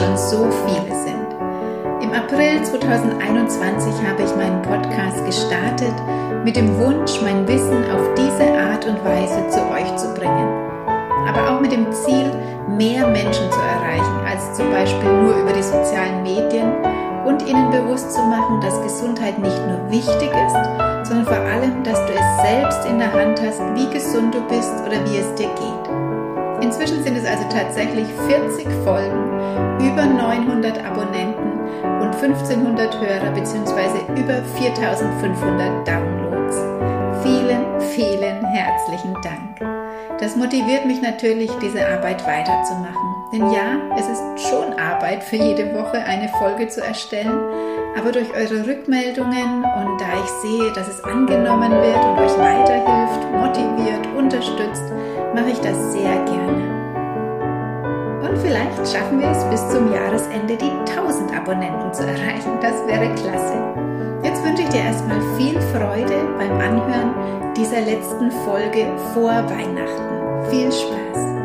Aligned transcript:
schon 0.00 0.16
so 0.16 0.48
viele 0.64 0.96
sind. 0.96 1.28
Im 2.00 2.12
April 2.12 2.62
2021 2.62 3.92
habe 4.08 4.22
ich 4.22 4.34
meinen 4.34 4.62
Podcast 4.62 5.24
gestartet 5.26 5.94
mit 6.42 6.56
dem 6.56 6.78
Wunsch, 6.78 7.20
mein 7.22 7.46
Wissen 7.46 7.84
auf 7.90 8.14
diese 8.16 8.50
Art 8.58 8.86
und 8.86 9.04
Weise 9.04 9.46
zu 9.48 9.60
euch 9.70 9.94
zu 9.96 10.14
bringen. 10.14 10.48
Aber 11.28 11.50
auch 11.50 11.60
mit 11.60 11.72
dem 11.72 11.92
Ziel, 11.92 12.32
mehr 12.66 13.06
Menschen 13.06 13.50
zu 13.52 13.60
erreichen, 13.60 14.20
als 14.26 14.56
zum 14.56 14.70
Beispiel 14.70 15.12
nur 15.22 15.36
über 15.36 15.52
die 15.52 15.62
sozialen 15.62 16.22
Medien 16.22 16.72
und 17.26 17.46
ihnen 17.46 17.70
bewusst 17.70 18.12
zu 18.12 18.22
machen, 18.22 18.60
dass 18.62 18.80
Gesundheit 18.82 19.38
nicht 19.38 19.60
nur 19.66 19.90
wichtig 19.90 20.30
ist, 20.30 21.06
sondern 21.06 21.26
vor 21.26 21.36
allem, 21.36 21.82
dass 21.84 21.98
du 22.06 22.12
es 22.14 22.48
selbst 22.48 22.86
in 22.88 22.98
der 22.98 23.12
Hand 23.12 23.40
hast, 23.42 23.60
wie 23.74 23.92
gesund 23.92 24.34
du 24.34 24.40
bist 24.48 24.72
oder 24.86 24.96
wie 25.04 25.18
es 25.18 25.34
dir 25.34 25.48
geht. 25.48 26.29
Inzwischen 26.70 27.02
sind 27.02 27.16
es 27.16 27.26
also 27.26 27.42
tatsächlich 27.48 28.06
40 28.28 28.64
Folgen, 28.84 29.40
über 29.80 30.06
900 30.06 30.78
Abonnenten 30.84 31.58
und 32.00 32.14
1500 32.14 33.00
Hörer 33.00 33.32
bzw. 33.32 34.20
über 34.20 34.40
4500 34.56 35.88
Downloads. 35.88 36.56
Vielen, 37.24 37.80
vielen 37.80 38.44
herzlichen 38.44 39.14
Dank. 39.14 39.58
Das 40.20 40.36
motiviert 40.36 40.86
mich 40.86 41.02
natürlich, 41.02 41.50
diese 41.60 41.84
Arbeit 41.84 42.24
weiterzumachen. 42.24 43.14
Denn 43.32 43.50
ja, 43.50 43.76
es 43.98 44.06
ist 44.08 44.48
schon 44.48 44.72
Arbeit 44.74 45.24
für 45.24 45.36
jede 45.36 45.74
Woche 45.74 45.98
eine 46.04 46.28
Folge 46.38 46.68
zu 46.68 46.84
erstellen, 46.84 47.36
aber 47.98 48.12
durch 48.12 48.32
eure 48.32 48.64
Rückmeldungen 48.64 49.64
und 49.64 50.00
da 50.00 50.12
ich 50.22 50.30
sehe, 50.48 50.72
dass 50.74 50.86
es 50.86 51.02
angenommen 51.02 51.72
wird 51.72 52.04
und 52.04 52.18
euch 52.20 52.38
weiterhilft, 52.38 53.28
motiviert, 53.32 54.06
unterstützt, 54.16 54.84
mache 55.34 55.50
ich 55.50 55.60
das 55.60 55.92
sehr 55.92 56.16
gerne. 56.24 56.80
Und 58.22 58.38
vielleicht 58.38 58.86
schaffen 58.86 59.20
wir 59.20 59.28
es 59.28 59.44
bis 59.44 59.68
zum 59.70 59.92
Jahresende 59.92 60.56
die 60.56 60.70
1000 60.90 61.34
Abonnenten 61.34 61.92
zu 61.92 62.02
erreichen. 62.02 62.58
Das 62.60 62.86
wäre 62.86 63.14
klasse. 63.14 63.58
Jetzt 64.22 64.44
wünsche 64.44 64.62
ich 64.62 64.68
dir 64.68 64.80
erstmal 64.80 65.20
viel 65.36 65.60
Freude 65.72 66.28
beim 66.38 66.52
Anhören 66.60 67.54
dieser 67.56 67.80
letzten 67.80 68.30
Folge 68.30 68.86
vor 69.14 69.32
Weihnachten. 69.48 70.50
Viel 70.50 70.70
Spaß! 70.70 71.39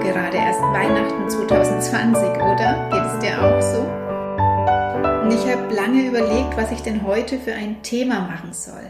Gerade 0.00 0.36
erst 0.38 0.60
Weihnachten 0.60 1.28
2020, 1.28 2.22
oder? 2.22 2.88
Geht 2.90 3.04
es 3.04 3.18
dir 3.18 3.42
auch 3.42 3.60
so? 3.60 3.80
Und 5.22 5.30
ich 5.32 5.52
habe 5.52 5.74
lange 5.74 6.06
überlegt, 6.06 6.56
was 6.56 6.72
ich 6.72 6.80
denn 6.80 7.04
heute 7.04 7.38
für 7.38 7.52
ein 7.52 7.82
Thema 7.82 8.20
machen 8.20 8.52
soll. 8.52 8.88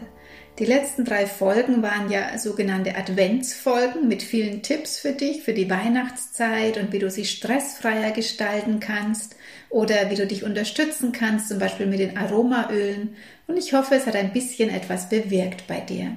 Die 0.59 0.65
letzten 0.65 1.05
drei 1.05 1.25
Folgen 1.25 1.81
waren 1.81 2.09
ja 2.09 2.37
sogenannte 2.37 2.95
Adventsfolgen 2.95 4.07
mit 4.07 4.21
vielen 4.21 4.61
Tipps 4.61 4.99
für 4.99 5.11
dich, 5.11 5.43
für 5.43 5.53
die 5.53 5.69
Weihnachtszeit 5.69 6.77
und 6.77 6.93
wie 6.93 6.99
du 6.99 7.09
sie 7.09 7.25
stressfreier 7.25 8.11
gestalten 8.11 8.79
kannst 8.79 9.35
oder 9.69 10.09
wie 10.09 10.15
du 10.15 10.27
dich 10.27 10.43
unterstützen 10.43 11.11
kannst, 11.11 11.49
zum 11.49 11.59
Beispiel 11.59 11.87
mit 11.87 11.99
den 11.99 12.17
Aromaölen. 12.17 13.15
Und 13.47 13.57
ich 13.57 13.73
hoffe, 13.73 13.95
es 13.95 14.05
hat 14.05 14.15
ein 14.15 14.33
bisschen 14.33 14.69
etwas 14.69 15.09
bewirkt 15.09 15.67
bei 15.67 15.79
dir. 15.79 16.15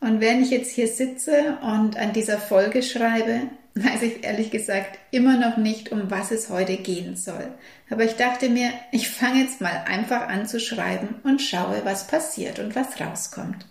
Und 0.00 0.20
wenn 0.20 0.42
ich 0.42 0.50
jetzt 0.50 0.72
hier 0.72 0.88
sitze 0.88 1.58
und 1.62 1.96
an 1.96 2.12
dieser 2.12 2.38
Folge 2.38 2.82
schreibe, 2.82 3.42
weiß 3.74 4.02
ich 4.02 4.24
ehrlich 4.24 4.50
gesagt 4.50 4.98
immer 5.10 5.36
noch 5.36 5.56
nicht, 5.56 5.92
um 5.92 6.10
was 6.10 6.30
es 6.30 6.48
heute 6.48 6.76
gehen 6.78 7.16
soll. 7.16 7.48
Aber 7.90 8.04
ich 8.04 8.16
dachte 8.16 8.48
mir, 8.48 8.72
ich 8.92 9.10
fange 9.10 9.40
jetzt 9.42 9.60
mal 9.60 9.84
einfach 9.86 10.28
an 10.28 10.46
zu 10.46 10.58
schreiben 10.58 11.16
und 11.22 11.42
schaue, 11.42 11.82
was 11.84 12.06
passiert 12.06 12.58
und 12.58 12.74
was 12.74 13.00
rauskommt. 13.00 13.66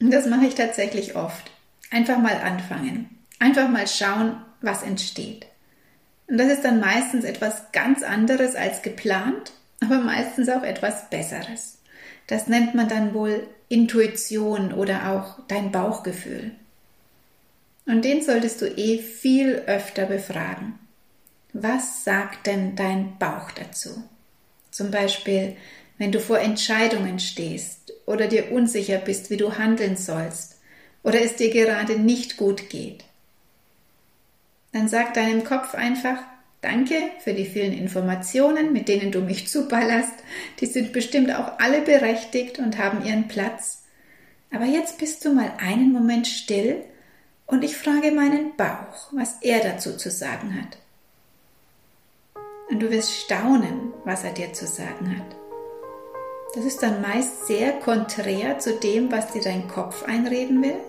Und 0.00 0.10
das 0.10 0.26
mache 0.26 0.46
ich 0.46 0.54
tatsächlich 0.54 1.16
oft. 1.16 1.50
Einfach 1.90 2.18
mal 2.18 2.36
anfangen. 2.36 3.08
Einfach 3.38 3.68
mal 3.68 3.86
schauen, 3.86 4.36
was 4.60 4.82
entsteht. 4.82 5.46
Und 6.26 6.38
das 6.38 6.48
ist 6.48 6.64
dann 6.64 6.80
meistens 6.80 7.24
etwas 7.24 7.70
ganz 7.72 8.02
anderes 8.02 8.56
als 8.56 8.82
geplant, 8.82 9.52
aber 9.80 9.98
meistens 9.98 10.48
auch 10.48 10.62
etwas 10.62 11.08
Besseres. 11.10 11.78
Das 12.26 12.48
nennt 12.48 12.74
man 12.74 12.88
dann 12.88 13.14
wohl 13.14 13.46
Intuition 13.68 14.72
oder 14.72 15.10
auch 15.10 15.38
dein 15.48 15.72
Bauchgefühl. 15.72 16.52
Und 17.86 18.04
den 18.04 18.22
solltest 18.22 18.60
du 18.62 18.66
eh 18.66 18.98
viel 18.98 19.62
öfter 19.66 20.06
befragen. 20.06 20.78
Was 21.52 22.04
sagt 22.04 22.46
denn 22.46 22.76
dein 22.76 23.18
Bauch 23.18 23.50
dazu? 23.52 24.02
Zum 24.70 24.90
Beispiel, 24.90 25.56
wenn 25.98 26.10
du 26.10 26.18
vor 26.18 26.40
Entscheidungen 26.40 27.18
stehst 27.20 27.92
oder 28.06 28.26
dir 28.26 28.50
unsicher 28.50 28.98
bist, 28.98 29.30
wie 29.30 29.36
du 29.36 29.56
handeln 29.56 29.96
sollst 29.96 30.60
oder 31.02 31.22
es 31.22 31.36
dir 31.36 31.50
gerade 31.50 31.98
nicht 31.98 32.36
gut 32.36 32.70
geht. 32.70 33.04
Dann 34.72 34.88
sag 34.88 35.14
deinem 35.14 35.44
Kopf 35.44 35.74
einfach, 35.74 36.18
danke 36.64 36.94
für 37.20 37.34
die 37.34 37.44
vielen 37.44 37.72
Informationen, 37.72 38.72
mit 38.72 38.88
denen 38.88 39.12
du 39.12 39.20
mich 39.20 39.48
zuballerst. 39.48 40.14
Die 40.60 40.66
sind 40.66 40.92
bestimmt 40.92 41.32
auch 41.32 41.58
alle 41.58 41.82
berechtigt 41.82 42.58
und 42.58 42.78
haben 42.78 43.04
ihren 43.04 43.28
Platz. 43.28 43.84
Aber 44.50 44.64
jetzt 44.64 44.98
bist 44.98 45.24
du 45.24 45.32
mal 45.32 45.52
einen 45.58 45.92
Moment 45.92 46.26
still 46.26 46.82
und 47.46 47.62
ich 47.62 47.76
frage 47.76 48.10
meinen 48.12 48.56
Bauch, 48.56 49.12
was 49.12 49.36
er 49.42 49.60
dazu 49.60 49.96
zu 49.96 50.10
sagen 50.10 50.60
hat. 50.60 50.78
Und 52.70 52.80
du 52.80 52.90
wirst 52.90 53.12
staunen, 53.12 53.92
was 54.04 54.24
er 54.24 54.32
dir 54.32 54.52
zu 54.52 54.66
sagen 54.66 55.16
hat. 55.18 55.36
Das 56.54 56.64
ist 56.64 56.82
dann 56.82 57.02
meist 57.02 57.46
sehr 57.46 57.72
konträr 57.72 58.58
zu 58.58 58.78
dem, 58.78 59.12
was 59.12 59.32
dir 59.32 59.42
dein 59.42 59.68
Kopf 59.68 60.04
einreden 60.04 60.62
will. 60.62 60.80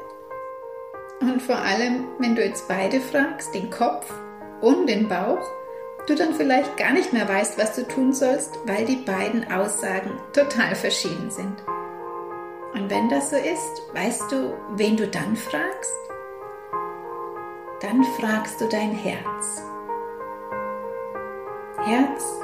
Und 1.19 1.41
vor 1.41 1.57
allem, 1.57 2.05
wenn 2.19 2.35
du 2.35 2.45
jetzt 2.45 2.67
beide 2.67 3.01
fragst, 3.01 3.53
den 3.53 3.69
Kopf 3.69 4.11
und 4.61 4.87
den 4.87 5.09
Bauch, 5.09 5.43
du 6.07 6.15
dann 6.15 6.33
vielleicht 6.33 6.77
gar 6.77 6.91
nicht 6.93 7.13
mehr 7.13 7.27
weißt, 7.27 7.57
was 7.57 7.75
du 7.75 7.87
tun 7.87 8.13
sollst, 8.13 8.59
weil 8.65 8.85
die 8.85 8.97
beiden 8.97 9.51
Aussagen 9.51 10.11
total 10.33 10.75
verschieden 10.75 11.31
sind. 11.31 11.63
Und 12.73 12.89
wenn 12.89 13.09
das 13.09 13.29
so 13.29 13.37
ist, 13.37 13.81
weißt 13.93 14.31
du, 14.31 14.53
wen 14.75 14.97
du 14.97 15.07
dann 15.07 15.35
fragst? 15.35 16.05
dann 17.85 18.03
fragst 18.19 18.59
du 18.61 18.67
dein 18.67 18.91
Herz. 18.91 19.63
Herz, 21.83 22.41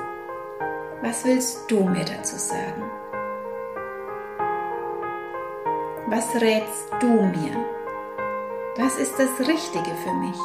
was 1.01 1.25
willst 1.25 1.72
du 1.72 1.83
mir 1.83 2.05
dazu 2.05 2.35
sagen? 2.38 2.83
Was 6.07 6.35
rätst 6.35 6.91
du 6.99 7.07
mir? 7.07 7.66
Was 8.78 8.97
ist 8.97 9.16
das 9.17 9.47
Richtige 9.47 9.95
für 10.03 10.13
mich? 10.13 10.38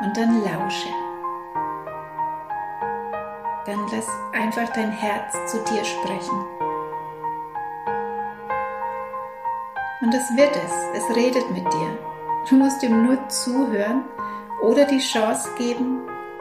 Und 0.00 0.16
dann 0.16 0.42
lausche. 0.42 0.88
Dann 3.66 3.86
lass 3.92 4.08
einfach 4.32 4.72
dein 4.74 4.90
Herz 4.90 5.34
zu 5.50 5.58
dir 5.64 5.84
sprechen. 5.84 6.44
Und 10.00 10.14
das 10.14 10.36
wird 10.36 10.56
es. 10.56 11.02
Es 11.02 11.16
redet 11.16 11.50
mit 11.50 11.64
dir. 11.72 11.98
Du 12.48 12.56
musst 12.56 12.82
ihm 12.82 13.04
nur 13.04 13.28
zuhören 13.28 14.04
oder 14.62 14.86
die 14.86 14.98
Chance 14.98 15.50
geben, 15.58 16.00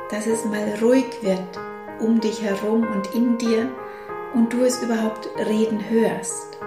dass 0.10 0.26
es 0.26 0.46
mal 0.46 0.74
ruhig 0.82 1.22
wird 1.22 1.60
um 2.00 2.20
dich 2.20 2.42
herum 2.42 2.84
und 2.84 3.14
in 3.14 3.38
dir 3.38 3.70
und 4.34 4.54
du 4.54 4.64
es 4.64 4.82
überhaupt 4.82 5.30
reden 5.38 5.84
hörst. 5.90 6.58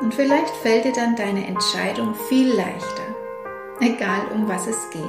Und 0.00 0.14
vielleicht 0.14 0.54
fällt 0.56 0.84
dir 0.84 0.92
dann 0.92 1.16
deine 1.16 1.46
Entscheidung 1.46 2.14
viel 2.14 2.54
leichter, 2.54 3.07
egal 3.80 4.28
um 4.34 4.48
was 4.48 4.66
es 4.66 4.90
geht. 4.90 5.02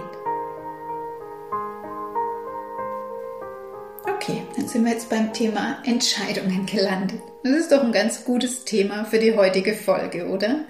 Okay, 4.08 4.42
dann 4.56 4.68
sind 4.68 4.86
wir 4.86 4.92
jetzt 4.92 5.10
beim 5.10 5.32
Thema 5.34 5.82
Entscheidungen 5.86 6.66
gelandet. 6.66 7.22
Das 7.44 7.54
ist 7.54 7.72
doch 7.72 7.84
ein 7.84 7.92
ganz 7.92 8.26
gutes 8.26 8.66
Thema 8.66 9.06
für 9.06 9.20
die 9.20 9.36
heutige 9.36 9.74
Folge, 9.74 10.28
oder? 10.28 10.66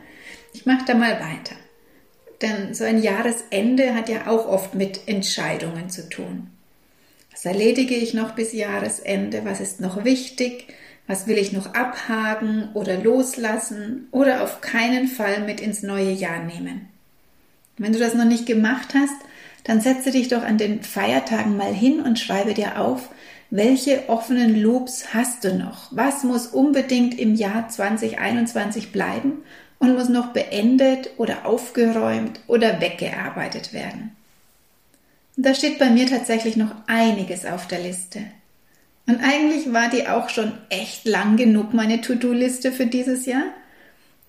Ich 0.53 0.65
mache 0.65 0.85
da 0.85 0.93
mal 0.93 1.13
weiter. 1.13 1.55
Denn 2.41 2.73
so 2.73 2.83
ein 2.83 3.01
Jahresende 3.01 3.95
hat 3.95 4.07
ja 4.07 4.27
auch 4.27 4.47
oft 4.47 4.75
mit 4.75 5.07
Entscheidungen 5.07 5.89
zu 5.89 6.09
tun. 6.09 6.49
Was 7.31 7.45
erledige 7.45 7.95
ich 7.95 8.13
noch 8.13 8.31
bis 8.31 8.53
Jahresende? 8.53 9.45
Was 9.45 9.61
ist 9.61 9.79
noch 9.79 10.03
wichtig? 10.03 10.67
Was 11.07 11.25
will 11.25 11.37
ich 11.37 11.53
noch 11.53 11.73
abhaken 11.73 12.69
oder 12.73 12.97
loslassen 12.97 14.09
oder 14.11 14.43
auf 14.43 14.61
keinen 14.61 15.07
Fall 15.07 15.41
mit 15.41 15.59
ins 15.59 15.81
neue 15.81 16.11
Jahr 16.11 16.43
nehmen? 16.43 16.88
Wenn 17.79 17.93
du 17.93 17.99
das 17.99 18.13
noch 18.13 18.25
nicht 18.25 18.45
gemacht 18.45 18.93
hast, 18.93 19.15
dann 19.63 19.81
setze 19.81 20.11
dich 20.11 20.27
doch 20.27 20.43
an 20.43 20.59
den 20.59 20.83
Feiertagen 20.83 21.57
mal 21.57 21.73
hin 21.73 21.99
und 22.01 22.19
schreibe 22.19 22.53
dir 22.53 22.79
auf, 22.79 23.09
welche 23.49 24.07
offenen 24.09 24.61
Loops 24.61 25.13
hast 25.13 25.43
du 25.43 25.55
noch? 25.55 25.87
Was 25.89 26.23
muss 26.23 26.45
unbedingt 26.47 27.19
im 27.19 27.33
Jahr 27.33 27.67
2021 27.67 28.91
bleiben 28.91 29.41
und 29.79 29.95
muss 29.95 30.09
noch 30.09 30.27
beendet 30.27 31.09
oder 31.17 31.45
aufgeräumt 31.45 32.41
oder 32.47 32.79
weggearbeitet 32.79 33.73
werden. 33.73 34.15
Und 35.35 35.45
da 35.45 35.55
steht 35.55 35.79
bei 35.79 35.89
mir 35.89 36.05
tatsächlich 36.05 36.57
noch 36.57 36.75
einiges 36.87 37.45
auf 37.45 37.65
der 37.67 37.79
Liste. 37.79 38.19
Und 39.07 39.23
eigentlich 39.23 39.73
war 39.73 39.89
die 39.89 40.07
auch 40.07 40.29
schon 40.29 40.51
echt 40.69 41.05
lang 41.05 41.37
genug, 41.37 41.73
meine 41.73 42.01
To-Do-Liste 42.01 42.71
für 42.71 42.85
dieses 42.85 43.25
Jahr. 43.25 43.45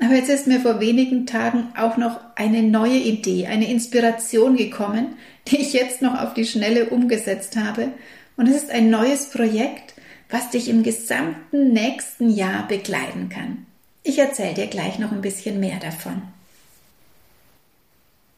Aber 0.03 0.15
jetzt 0.15 0.31
ist 0.31 0.47
mir 0.47 0.61
vor 0.61 0.81
wenigen 0.81 1.27
Tagen 1.27 1.73
auch 1.77 1.99
noch 1.99 2.21
eine 2.35 2.63
neue 2.63 2.97
Idee, 2.97 3.47
eine 3.47 3.71
Inspiration 3.71 4.57
gekommen, 4.57 5.17
die 5.49 5.59
ich 5.59 5.75
jetzt 5.75 6.01
noch 6.01 6.19
auf 6.19 6.33
die 6.33 6.47
Schnelle 6.47 6.89
umgesetzt 6.89 7.57
habe. 7.57 7.89
Und 8.37 8.49
es 8.49 8.57
ist 8.57 8.71
ein 8.71 8.89
neues 8.89 9.29
Projekt, 9.29 9.95
was 10.31 10.51
dich 10.51 10.69
im 10.69 10.83
gesamten 10.83 11.73
nächsten 11.73 12.31
Jahr 12.31 12.67
begleiten 12.67 13.29
kann. 13.29 13.67
Ich 14.03 14.19
erzähle 14.19 14.55
dir 14.55 14.67
gleich 14.69 14.99
noch 14.99 15.13
ein 15.13 15.21
bisschen 15.21 15.61
mehr 15.61 15.79
davon. 15.79 16.23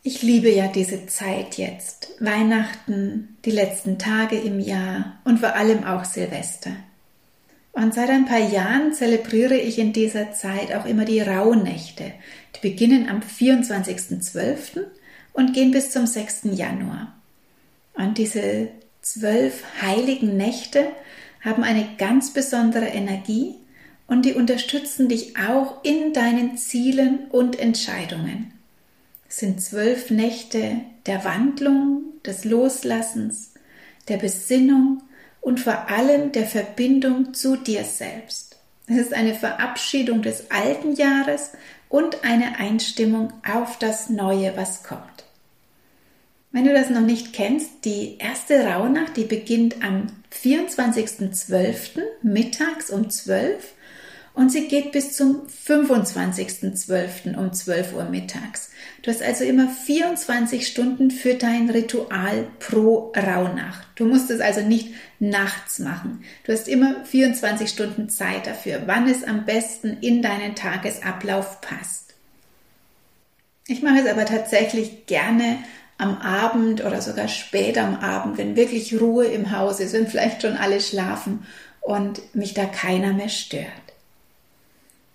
Ich 0.03 0.23
liebe 0.23 0.51
ja 0.51 0.67
diese 0.67 1.07
Zeit 1.07 1.59
jetzt, 1.59 2.09
Weihnachten, 2.19 3.37
die 3.45 3.53
letzten 3.53 3.99
Tage 3.99 4.37
im 4.37 4.59
Jahr 4.59 5.21
und 5.25 5.39
vor 5.39 5.55
allem 5.55 5.85
auch 5.85 6.05
Silvester. 6.05 6.73
Und 7.73 7.95
seit 7.95 8.11
ein 8.11 8.27
paar 8.27 8.41
Jahren 8.41 8.93
zelebriere 8.93 9.57
ich 9.57 9.79
in 9.79 9.93
dieser 9.93 10.33
Zeit 10.33 10.75
auch 10.75 10.85
immer 10.85 11.05
die 11.05 11.21
Rauhnächte. 11.21 12.13
Die 12.55 12.61
beginnen 12.61 13.09
am 13.09 13.21
24.12. 13.21 14.85
und 15.33 15.55
gehen 15.55 15.71
bis 15.71 15.91
zum 15.91 16.07
6. 16.07 16.43
Januar. 16.53 17.15
Und 17.95 18.19
diese 18.19 18.69
zwölf 19.01 19.65
heiligen 19.81 20.37
Nächte 20.37 20.87
haben 21.41 21.65
eine 21.65 21.89
ganz 21.99 22.33
besondere 22.33 22.87
Energie 22.87 23.57
und 24.07 24.27
die 24.27 24.35
unterstützen 24.35 25.09
dich 25.09 25.39
auch 25.39 25.83
in 25.83 26.13
deinen 26.13 26.59
Zielen 26.59 27.31
und 27.31 27.59
Entscheidungen. 27.59 28.53
Es 29.29 29.39
sind 29.39 29.63
zwölf 29.63 30.11
Nächte 30.11 30.77
der 31.07 31.25
Wandlung, 31.25 32.03
des 32.25 32.45
Loslassens, 32.45 33.53
der 34.09 34.17
Besinnung 34.17 35.03
und 35.43 35.61
vor 35.61 35.91
allem 35.91 36.33
der 36.33 36.47
Verbindung 36.47 37.35
zu 37.35 37.57
dir 37.57 37.85
selbst. 37.85 38.57
Es 38.87 38.97
ist 38.97 39.13
eine 39.13 39.35
Verabschiedung 39.35 40.23
des 40.23 40.51
alten 40.51 40.95
Jahres 40.95 41.51
und 41.91 42.25
eine 42.25 42.59
Einstimmung 42.59 43.33
auf 43.47 43.79
das 43.79 44.09
Neue, 44.09 44.57
was 44.57 44.83
kommt. 44.83 45.03
Wenn 46.53 46.65
du 46.65 46.73
das 46.73 46.91
noch 46.91 47.01
nicht 47.01 47.33
kennst, 47.33 47.85
die 47.85 48.19
erste 48.19 48.65
Rauhnacht, 48.65 49.17
die 49.17 49.25
beginnt 49.25 49.83
am 49.83 50.07
24.12. 50.33 52.03
mittags 52.23 52.91
um 52.91 53.11
12 53.11 53.73
und 54.35 54.51
sie 54.51 54.69
geht 54.69 54.93
bis 54.93 55.15
zum 55.15 55.47
25.12. 55.47 57.37
um 57.37 57.53
12 57.53 57.95
Uhr 57.95 58.05
mittags. 58.05 58.71
Du 59.03 59.11
hast 59.11 59.23
also 59.23 59.45
immer 59.45 59.69
24 59.69 60.67
Stunden 60.67 61.11
für 61.11 61.35
dein 61.35 61.69
Ritual 61.69 62.47
pro 62.59 63.13
Rauhnacht. 63.17 63.87
Du 63.97 64.07
musst 64.07 64.31
es 64.31 64.41
also 64.41 64.63
nicht 64.63 64.95
nachts 65.19 65.79
machen. 65.81 66.25
Du 66.45 66.53
hast 66.53 66.67
immer 66.67 67.05
24 67.05 67.69
Stunden 67.69 68.09
Zeit 68.09 68.47
dafür, 68.47 68.83
wann 68.87 69.09
es 69.09 69.23
am 69.25 69.45
besten 69.45 69.99
in 70.01 70.23
deinen 70.23 70.55
Tagesablauf 70.55 71.61
passt. 71.61 72.15
Ich 73.67 73.83
mache 73.83 74.01
es 74.01 74.07
aber 74.07 74.25
tatsächlich 74.25 75.07
gerne 75.07 75.59
am 75.99 76.19
Abend 76.19 76.85
oder 76.85 77.01
sogar 77.01 77.29
spät 77.29 77.79
am 77.79 77.97
Abend, 77.97 78.39
wenn 78.39 78.57
wirklich 78.57 79.01
Ruhe 79.01 79.27
im 79.27 79.53
Haus 79.57 79.79
ist, 79.79 79.93
wenn 79.93 80.09
vielleicht 80.09 80.43
schon 80.43 80.57
alle 80.57 80.81
schlafen 80.81 81.47
und 81.81 82.35
mich 82.35 82.55
da 82.55 82.65
keiner 82.65 83.13
mehr 83.13 83.29
stört. 83.29 83.82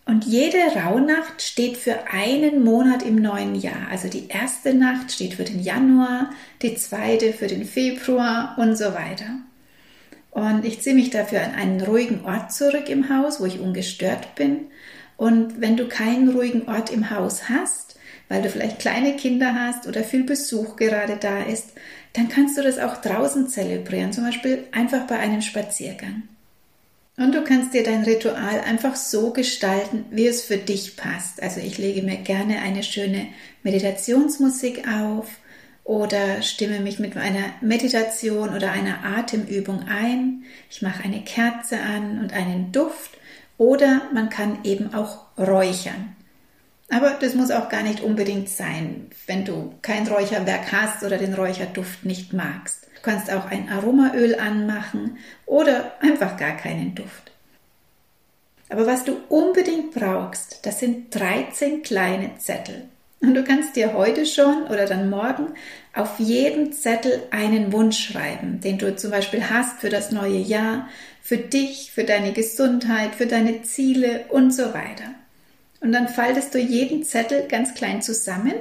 Und 0.07 0.23
jede 0.25 0.59
Rauhnacht 0.73 1.41
steht 1.41 1.75
für 1.75 2.07
einen 2.13 2.63
Monat 2.63 3.03
im 3.03 3.17
neuen 3.17 3.55
Jahr. 3.55 3.89
Also 3.91 4.07
die 4.07 4.29
erste 4.29 4.73
Nacht 4.73 5.11
steht 5.11 5.33
für 5.33 5.43
den 5.43 5.59
Januar, 5.59 6.29
die 6.61 6.75
zweite 6.75 7.33
für 7.33 7.47
den 7.47 7.65
Februar 7.65 8.55
und 8.57 8.77
so 8.77 8.93
weiter. 8.93 9.25
Und 10.31 10.63
ich 10.63 10.81
ziehe 10.81 10.95
mich 10.95 11.09
dafür 11.09 11.41
an 11.41 11.55
einen 11.55 11.81
ruhigen 11.81 12.23
Ort 12.23 12.53
zurück 12.53 12.87
im 12.87 13.09
Haus, 13.09 13.41
wo 13.41 13.45
ich 13.45 13.59
ungestört 13.59 14.35
bin. 14.35 14.67
Und 15.17 15.59
wenn 15.59 15.75
du 15.75 15.89
keinen 15.89 16.29
ruhigen 16.29 16.69
Ort 16.69 16.89
im 16.89 17.09
Haus 17.09 17.49
hast, 17.49 17.99
weil 18.29 18.41
du 18.41 18.49
vielleicht 18.49 18.79
kleine 18.79 19.17
Kinder 19.17 19.55
hast 19.55 19.87
oder 19.87 20.05
viel 20.05 20.23
Besuch 20.23 20.77
gerade 20.77 21.17
da 21.17 21.43
ist, 21.43 21.73
dann 22.13 22.29
kannst 22.29 22.57
du 22.57 22.61
das 22.61 22.79
auch 22.79 23.01
draußen 23.01 23.49
zelebrieren, 23.49 24.13
zum 24.13 24.23
Beispiel 24.23 24.67
einfach 24.71 25.05
bei 25.05 25.19
einem 25.19 25.41
Spaziergang. 25.41 26.23
Und 27.17 27.33
du 27.33 27.43
kannst 27.43 27.73
dir 27.73 27.83
dein 27.83 28.03
Ritual 28.03 28.61
einfach 28.61 28.95
so 28.95 29.33
gestalten, 29.33 30.05
wie 30.11 30.27
es 30.27 30.43
für 30.43 30.57
dich 30.57 30.95
passt. 30.95 31.41
Also 31.41 31.59
ich 31.59 31.79
lege 31.79 32.03
mir 32.03 32.17
gerne 32.17 32.59
eine 32.61 32.83
schöne 32.83 33.27
Meditationsmusik 33.63 34.87
auf 34.87 35.27
oder 35.83 36.43
stimme 36.43 36.79
mich 36.79 36.99
mit 36.99 37.17
einer 37.17 37.45
Meditation 37.59 38.53
oder 38.53 38.71
einer 38.71 39.03
Atemübung 39.03 39.85
ein. 39.87 40.43
Ich 40.69 40.83
mache 40.83 41.03
eine 41.03 41.23
Kerze 41.23 41.79
an 41.79 42.19
und 42.19 42.33
einen 42.33 42.71
Duft 42.71 43.17
oder 43.57 44.03
man 44.13 44.29
kann 44.29 44.59
eben 44.63 44.93
auch 44.93 45.25
räuchern. 45.39 46.15
Aber 46.89 47.17
das 47.19 47.33
muss 47.33 47.49
auch 47.49 47.67
gar 47.67 47.81
nicht 47.81 48.01
unbedingt 48.01 48.47
sein, 48.47 49.07
wenn 49.25 49.43
du 49.43 49.73
kein 49.81 50.07
Räucherwerk 50.07 50.71
hast 50.71 51.03
oder 51.03 51.17
den 51.17 51.33
Räucherduft 51.33 52.05
nicht 52.05 52.31
magst. 52.31 52.86
Kannst 53.07 53.31
auch 53.31 53.49
ein 53.49 53.69
Aromaöl 53.69 54.35
anmachen 54.35 55.17
oder 55.45 55.93
einfach 56.01 56.35
gar 56.35 56.57
keinen 56.57 56.93
Duft. 56.93 57.31
Aber 58.67 58.85
was 58.85 59.05
du 59.05 59.15
unbedingt 59.29 59.93
brauchst, 59.93 60.65
das 60.65 60.81
sind 60.81 61.15
13 61.15 61.83
kleine 61.83 62.37
Zettel. 62.37 62.83
Und 63.21 63.33
du 63.33 63.45
kannst 63.45 63.77
dir 63.77 63.93
heute 63.93 64.25
schon 64.25 64.63
oder 64.63 64.87
dann 64.87 65.09
morgen 65.09 65.53
auf 65.93 66.19
jeden 66.19 66.73
Zettel 66.73 67.23
einen 67.31 67.71
Wunsch 67.71 68.11
schreiben, 68.11 68.59
den 68.59 68.77
du 68.77 68.93
zum 68.97 69.11
Beispiel 69.11 69.49
hast 69.49 69.79
für 69.79 69.89
das 69.89 70.11
neue 70.11 70.39
Jahr, 70.39 70.89
für 71.21 71.37
dich, 71.37 71.93
für 71.93 72.03
deine 72.03 72.33
Gesundheit, 72.33 73.15
für 73.15 73.25
deine 73.25 73.61
Ziele 73.61 74.25
und 74.27 74.51
so 74.51 74.73
weiter. 74.73 75.15
Und 75.79 75.93
dann 75.93 76.09
faltest 76.09 76.53
du 76.53 76.59
jeden 76.59 77.05
Zettel 77.05 77.47
ganz 77.47 77.73
klein 77.73 78.01
zusammen 78.01 78.55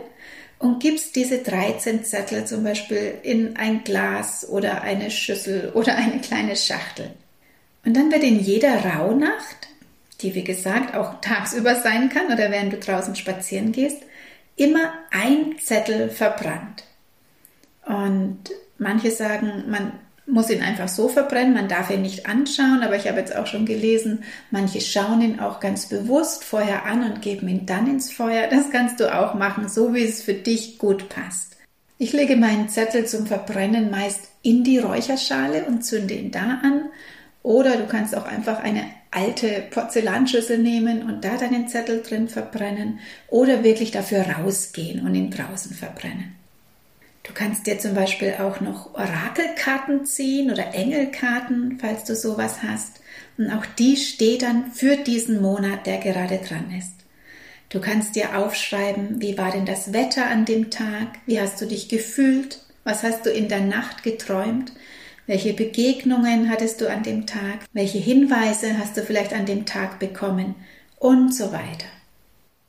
und 0.59 0.81
gibst 0.81 1.17
diese 1.17 1.39
13 1.39 2.05
Zettel 2.05 2.47
zum 2.47 2.65
Beispiel 2.65 3.19
in 3.23 3.57
ein 3.57 3.85
Glas 3.85 4.49
oder 4.49 4.83
eine 4.83 5.11
Schüssel 5.11 5.71
oder 5.75 5.97
eine 5.97 6.21
kleine 6.21 6.57
Schachtel. 6.57 7.11
Und 7.85 7.97
dann 7.97 8.11
wird 8.11 8.25
in 8.25 8.41
jeder 8.41 8.85
Rauhnacht, 8.85 9.69
die 10.21 10.35
wie 10.35 10.45
gesagt 10.45 10.95
auch 10.95 11.21
tagsüber 11.21 11.77
sein 11.77 12.09
kann 12.09 12.27
oder 12.27 12.51
während 12.51 12.73
du 12.73 12.79
draußen 12.79 13.15
spazieren 13.15 13.73
gehst, 13.73 14.03
immer 14.57 14.93
ein 15.11 15.57
Zettel 15.59 16.09
verbrannt. 16.09 16.85
Und 17.85 18.39
manche 18.79 19.11
sagen, 19.11 19.65
man 19.69 19.93
muss 20.27 20.51
ihn 20.51 20.63
einfach 20.63 20.89
so 20.89 21.09
verbrennen, 21.09 21.55
man 21.55 21.69
darf 21.69 21.91
ihn 21.91 22.03
nicht 22.03 22.27
anschauen, 22.27 22.83
aber 22.83 22.97
ich 22.97 23.09
habe 23.09 23.19
jetzt 23.19 23.35
auch 23.35 23.47
schon 23.47 23.65
gelesen, 23.65 24.25
manche 24.51 24.81
schauen 24.81 25.23
ihn 25.23 25.41
auch 25.41 25.61
ganz 25.61 25.87
bewusst 25.87 26.45
vorher 26.45 26.85
an 26.85 27.05
und 27.05 27.23
geben 27.23 27.49
ihn 27.49 27.67
dann 27.67 27.87
ins 27.87 28.13
Feuer. 28.13 28.49
Das 28.49 28.71
kannst 28.71 28.99
du 29.01 29.15
auch 29.15 29.35
machen, 29.35 29.69
so 29.69 29.95
wie 29.95 30.03
es 30.03 30.23
für 30.23 30.35
dich 30.35 30.79
gut 30.79 31.09
passt. 31.09 31.57
Ich 31.99 32.13
lege 32.13 32.37
meinen 32.37 32.69
Zettel 32.69 33.07
zum 33.07 33.27
Verbrennen 33.27 33.91
meist 33.91 34.29
in 34.43 34.65
die 34.65 34.79
Räucherschale 34.79 35.65
und 35.65 35.83
zünde 35.83 36.15
ihn 36.15 36.31
da 36.31 36.61
an. 36.63 36.91
Oder 37.43 37.77
du 37.77 37.87
kannst 37.87 38.15
auch 38.15 38.27
einfach 38.27 38.63
eine 38.63 38.85
alte 39.13 39.65
Porzellanschüssel 39.71 40.59
nehmen 40.59 41.05
und 41.05 41.25
da 41.25 41.37
deinen 41.37 41.69
Zettel 41.69 42.03
drin 42.03 42.29
verbrennen. 42.29 42.99
Oder 43.29 43.65
wirklich 43.65 43.93
dafür 43.93 44.23
rausgehen 44.23 45.07
und 45.07 45.15
ihn 45.15 45.31
draußen 45.31 45.75
verbrennen. 45.75 46.35
Du 47.27 47.33
kannst 47.35 47.67
dir 47.67 47.79
zum 47.79 47.95
Beispiel 47.95 48.35
auch 48.39 48.61
noch 48.61 48.95
Orakelkarten 48.95 50.07
ziehen 50.07 50.51
oder 50.51 50.75
Engelkarten, 50.75 51.79
falls 51.81 52.05
du 52.05 52.15
sowas 52.15 52.63
hast. 52.63 53.01
Und 53.37 53.51
auch 53.51 53.67
die 53.67 53.97
steht 53.97 54.43
dann 54.43 54.71
für 54.71 54.97
diesen 54.97 55.43
Monat, 55.43 55.87
der 55.87 55.99
gerade 55.99 56.39
dran 56.39 56.73
ist. 56.79 56.93
Du 57.69 57.81
kannst 57.81 58.15
dir 58.15 58.39
aufschreiben, 58.39 59.21
wie 59.21 59.37
war 59.37 59.51
denn 59.51 59.67
das 59.67 59.93
Wetter 59.93 60.27
an 60.27 60.45
dem 60.45 60.71
Tag? 60.71 61.19
Wie 61.27 61.41
hast 61.41 61.61
du 61.61 61.67
dich 61.67 61.89
gefühlt? 61.89 62.61
Was 62.85 63.03
hast 63.03 63.27
du 63.27 63.31
in 63.31 63.49
der 63.49 63.61
Nacht 63.61 64.05
geträumt? 64.05 64.73
Welche 65.27 65.53
Begegnungen 65.53 66.49
hattest 66.49 66.81
du 66.81 66.89
an 66.89 67.03
dem 67.03 67.27
Tag? 67.27 67.59
Welche 67.73 67.99
Hinweise 67.99 68.79
hast 68.79 68.97
du 68.97 69.03
vielleicht 69.03 69.33
an 69.33 69.47
dem 69.47 69.67
Tag 69.67 69.99
bekommen? 69.99 70.55
Und 70.99 71.35
so 71.35 71.53
weiter. 71.53 71.87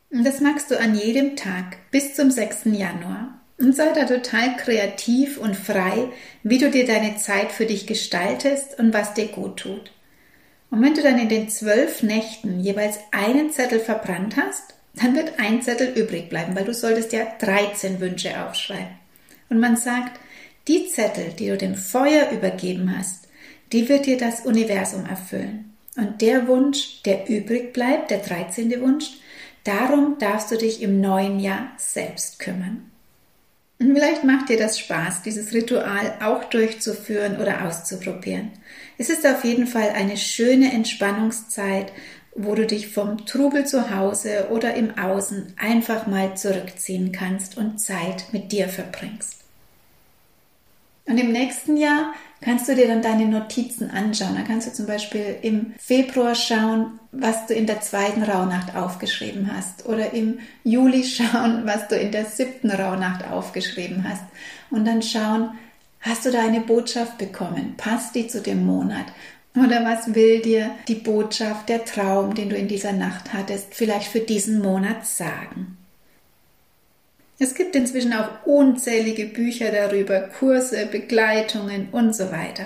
Und 0.09 0.25
das 0.25 0.41
machst 0.41 0.71
du 0.71 0.79
an 0.79 0.95
jedem 0.95 1.35
Tag 1.35 1.77
bis 1.91 2.15
zum 2.15 2.31
6. 2.31 2.65
Januar. 2.65 3.36
Und 3.59 3.75
sei 3.75 3.91
da 3.93 4.05
total 4.05 4.55
kreativ 4.57 5.37
und 5.37 5.55
frei, 5.55 6.09
wie 6.43 6.59
du 6.59 6.69
dir 6.69 6.85
deine 6.85 7.17
Zeit 7.17 7.51
für 7.51 7.65
dich 7.65 7.87
gestaltest 7.87 8.77
und 8.77 8.93
was 8.93 9.13
dir 9.13 9.27
gut 9.27 9.57
tut. 9.57 9.91
Und 10.69 10.83
wenn 10.83 10.93
du 10.93 11.01
dann 11.01 11.17
in 11.17 11.29
den 11.29 11.49
zwölf 11.49 12.03
Nächten 12.03 12.59
jeweils 12.59 12.99
einen 13.11 13.51
Zettel 13.51 13.79
verbrannt 13.79 14.35
hast, 14.37 14.75
dann 14.93 15.15
wird 15.15 15.39
ein 15.39 15.61
Zettel 15.61 15.97
übrig 15.97 16.29
bleiben, 16.29 16.55
weil 16.55 16.65
du 16.65 16.73
solltest 16.73 17.13
ja 17.13 17.25
13 17.39 17.99
Wünsche 17.99 18.43
aufschreiben. 18.43 18.97
Und 19.49 19.59
man 19.59 19.75
sagt, 19.75 20.19
die 20.67 20.87
Zettel, 20.87 21.33
die 21.33 21.47
du 21.47 21.57
dem 21.57 21.75
Feuer 21.75 22.29
übergeben 22.31 22.95
hast, 22.97 23.27
die 23.71 23.89
wird 23.89 24.05
dir 24.05 24.17
das 24.17 24.41
Universum 24.45 25.05
erfüllen. 25.05 25.73
Und 25.95 26.21
der 26.21 26.47
Wunsch, 26.47 27.01
der 27.03 27.27
übrig 27.27 27.73
bleibt, 27.73 28.11
der 28.11 28.19
13. 28.19 28.81
Wunsch, 28.81 29.13
Darum 29.67 30.17
darfst 30.17 30.49
du 30.49 30.55
dich 30.55 30.81
im 30.81 31.01
neuen 31.01 31.41
Jahr 31.41 31.71
selbst 31.75 32.39
kümmern. 32.39 32.89
Und 33.79 33.93
vielleicht 33.93 34.23
macht 34.23 34.49
dir 34.49 34.57
das 34.57 34.79
Spaß, 34.79 35.21
dieses 35.21 35.53
Ritual 35.53 36.17
auch 36.23 36.45
durchzuführen 36.45 37.39
oder 37.39 37.65
auszuprobieren. 37.65 38.51
Es 38.97 39.09
ist 39.09 39.25
auf 39.25 39.43
jeden 39.43 39.67
Fall 39.67 39.89
eine 39.89 40.17
schöne 40.17 40.71
Entspannungszeit, 40.71 41.91
wo 42.35 42.55
du 42.55 42.65
dich 42.65 42.87
vom 42.87 43.25
Trubel 43.25 43.65
zu 43.65 43.95
Hause 43.95 44.47
oder 44.51 44.73
im 44.73 44.97
Außen 44.97 45.53
einfach 45.57 46.07
mal 46.07 46.35
zurückziehen 46.35 47.11
kannst 47.11 47.57
und 47.57 47.79
Zeit 47.79 48.25
mit 48.31 48.51
dir 48.51 48.67
verbringst. 48.67 49.43
Und 51.05 51.17
im 51.19 51.31
nächsten 51.31 51.77
Jahr 51.77 52.13
kannst 52.41 52.67
du 52.67 52.75
dir 52.75 52.87
dann 52.87 53.01
deine 53.01 53.25
Notizen 53.25 53.89
anschauen. 53.91 54.35
Da 54.35 54.41
kannst 54.41 54.67
du 54.67 54.73
zum 54.73 54.85
Beispiel 54.85 55.37
im 55.41 55.73
Februar 55.79 56.35
schauen, 56.35 56.99
was 57.11 57.47
du 57.47 57.53
in 57.53 57.65
der 57.65 57.81
zweiten 57.81 58.23
Rauhnacht 58.23 58.75
aufgeschrieben 58.75 59.51
hast. 59.53 59.85
Oder 59.85 60.13
im 60.13 60.39
Juli 60.63 61.03
schauen, 61.03 61.65
was 61.65 61.87
du 61.87 61.95
in 61.95 62.11
der 62.11 62.25
siebten 62.25 62.71
Rauhnacht 62.71 63.25
aufgeschrieben 63.27 64.07
hast. 64.07 64.23
Und 64.69 64.85
dann 64.85 65.01
schauen, 65.01 65.51
hast 66.01 66.25
du 66.25 66.31
da 66.31 66.41
eine 66.41 66.61
Botschaft 66.61 67.17
bekommen? 67.17 67.75
Passt 67.77 68.15
die 68.15 68.27
zu 68.27 68.41
dem 68.41 68.65
Monat? 68.65 69.05
Oder 69.55 69.83
was 69.83 70.13
will 70.13 70.41
dir 70.41 70.71
die 70.87 70.95
Botschaft, 70.95 71.67
der 71.69 71.83
Traum, 71.83 72.35
den 72.35 72.49
du 72.49 72.55
in 72.55 72.67
dieser 72.67 72.93
Nacht 72.93 73.33
hattest, 73.33 73.73
vielleicht 73.73 74.07
für 74.07 74.19
diesen 74.19 74.61
Monat 74.61 75.07
sagen? 75.07 75.77
Es 77.39 77.53
gibt 77.53 77.75
inzwischen 77.75 78.13
auch 78.13 78.45
unzählige 78.45 79.25
Bücher 79.25 79.71
darüber, 79.71 80.21
Kurse, 80.21 80.87
Begleitungen 80.87 81.89
und 81.91 82.15
so 82.15 82.31
weiter. 82.31 82.65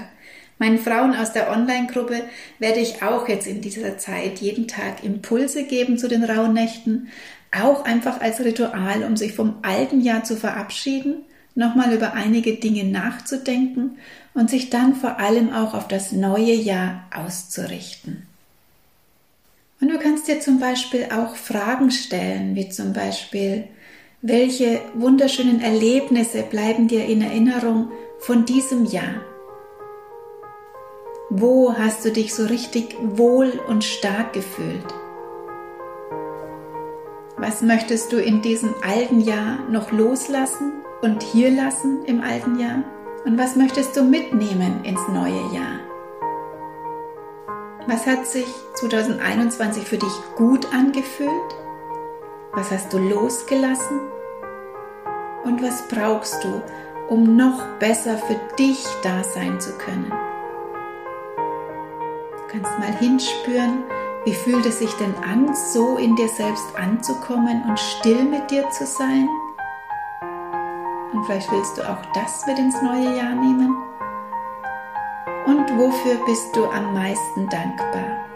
Meinen 0.60 0.80
Frauen 0.80 1.16
aus 1.16 1.34
der 1.34 1.52
Online-Gruppe 1.52 2.22
werde 2.60 2.80
ich 2.80 3.02
auch 3.02 3.28
jetzt 3.28 3.48
in 3.48 3.62
dieser 3.62 3.98
Zeit 3.98 4.40
jeden 4.40 4.68
Tag 4.68 5.04
Impulse 5.04 5.64
geben 5.64 5.98
zu 5.98 6.08
den 6.08 6.24
Rauhnächten, 6.24 7.10
auch 7.52 7.84
einfach 7.84 8.22
als 8.22 8.40
Ritual, 8.40 9.04
um 9.04 9.18
sich 9.18 9.34
vom 9.34 9.56
alten 9.64 10.02
Jahr 10.02 10.24
zu 10.24 10.38
verabschieden, 10.38 11.26
nochmal 11.56 11.94
über 11.94 12.14
einige 12.14 12.54
Dinge 12.54 12.86
nachzudenken 12.86 13.98
und 14.34 14.50
sich 14.50 14.70
dann 14.70 14.96
vor 14.96 15.20
allem 15.20 15.52
auch 15.52 15.74
auf 15.74 15.88
das 15.88 16.14
neue 16.14 16.54
Jahr 16.54 17.10
auszurichten. 17.14 18.28
Und 19.82 19.90
du 19.90 19.98
kannst 19.98 20.28
dir 20.28 20.40
zum 20.40 20.60
Beispiel 20.60 21.08
auch 21.12 21.36
Fragen 21.36 21.92
stellen, 21.92 22.56
wie 22.56 22.70
zum 22.70 22.94
Beispiel, 22.94 23.68
welche 24.22 24.82
wunderschönen 24.94 25.62
Erlebnisse 25.62 26.44
bleiben 26.44 26.88
dir 26.88 27.06
in 27.06 27.24
Erinnerung 27.24 27.92
von 28.20 28.46
diesem 28.46 28.86
Jahr? 28.86 29.22
Wo 31.32 31.74
hast 31.74 32.06
du 32.06 32.12
dich 32.12 32.36
so 32.36 32.46
richtig 32.46 32.96
wohl 33.02 33.60
und 33.68 33.84
stark 33.84 34.34
gefühlt? 34.34 34.86
Was 37.38 37.64
möchtest 37.64 38.12
du 38.12 38.18
in 38.18 38.44
diesem 38.44 38.76
alten 38.84 39.22
Jahr 39.22 39.68
noch 39.70 39.92
loslassen 39.92 40.72
und 41.02 41.24
hier 41.24 41.50
lassen 41.50 42.06
im 42.06 42.22
alten 42.22 42.60
Jahr? 42.60 42.84
Und 43.26 43.40
was 43.40 43.56
möchtest 43.56 43.96
du 43.96 44.04
mitnehmen 44.04 44.84
ins 44.84 45.02
neue 45.08 45.56
Jahr? 45.56 45.80
Was 47.88 48.06
hat 48.06 48.28
sich 48.28 48.46
2021 48.76 49.84
für 49.84 49.98
dich 49.98 50.14
gut 50.36 50.72
angefühlt? 50.72 51.56
Was 52.54 52.70
hast 52.70 52.92
du 52.92 52.98
losgelassen? 52.98 54.02
Und 55.46 55.64
was 55.64 55.88
brauchst 55.88 56.44
du, 56.44 56.62
um 57.08 57.38
noch 57.38 57.66
besser 57.80 58.18
für 58.18 58.36
dich 58.60 58.86
da 59.04 59.24
sein 59.24 59.58
zu 59.62 59.72
können? 59.78 60.12
Du 61.38 62.48
kannst 62.50 62.78
mal 62.78 62.92
hinspüren, 63.00 63.86
wie 64.26 64.34
fühlt 64.34 64.66
es 64.66 64.80
sich 64.80 64.92
denn 64.96 65.16
an, 65.24 65.56
so 65.56 65.96
in 65.96 66.18
dir 66.18 66.28
selbst 66.28 66.76
anzukommen 66.76 67.64
und 67.70 67.80
still 67.80 68.24
mit 68.26 68.52
dir 68.52 68.70
zu 68.72 68.86
sein? 68.86 69.30
Und 71.14 71.24
vielleicht 71.26 71.50
willst 71.54 71.78
du 71.78 71.90
auch 71.90 72.02
das 72.14 72.46
mit 72.48 72.60
ins 72.60 72.82
neue 72.82 73.16
Jahr 73.16 73.34
nehmen? 73.34 73.78
Und 75.46 75.78
wofür 75.78 76.16
bist 76.26 76.54
du 76.54 76.66
am 76.66 76.94
meisten 76.94 77.48
dankbar? 77.48 78.31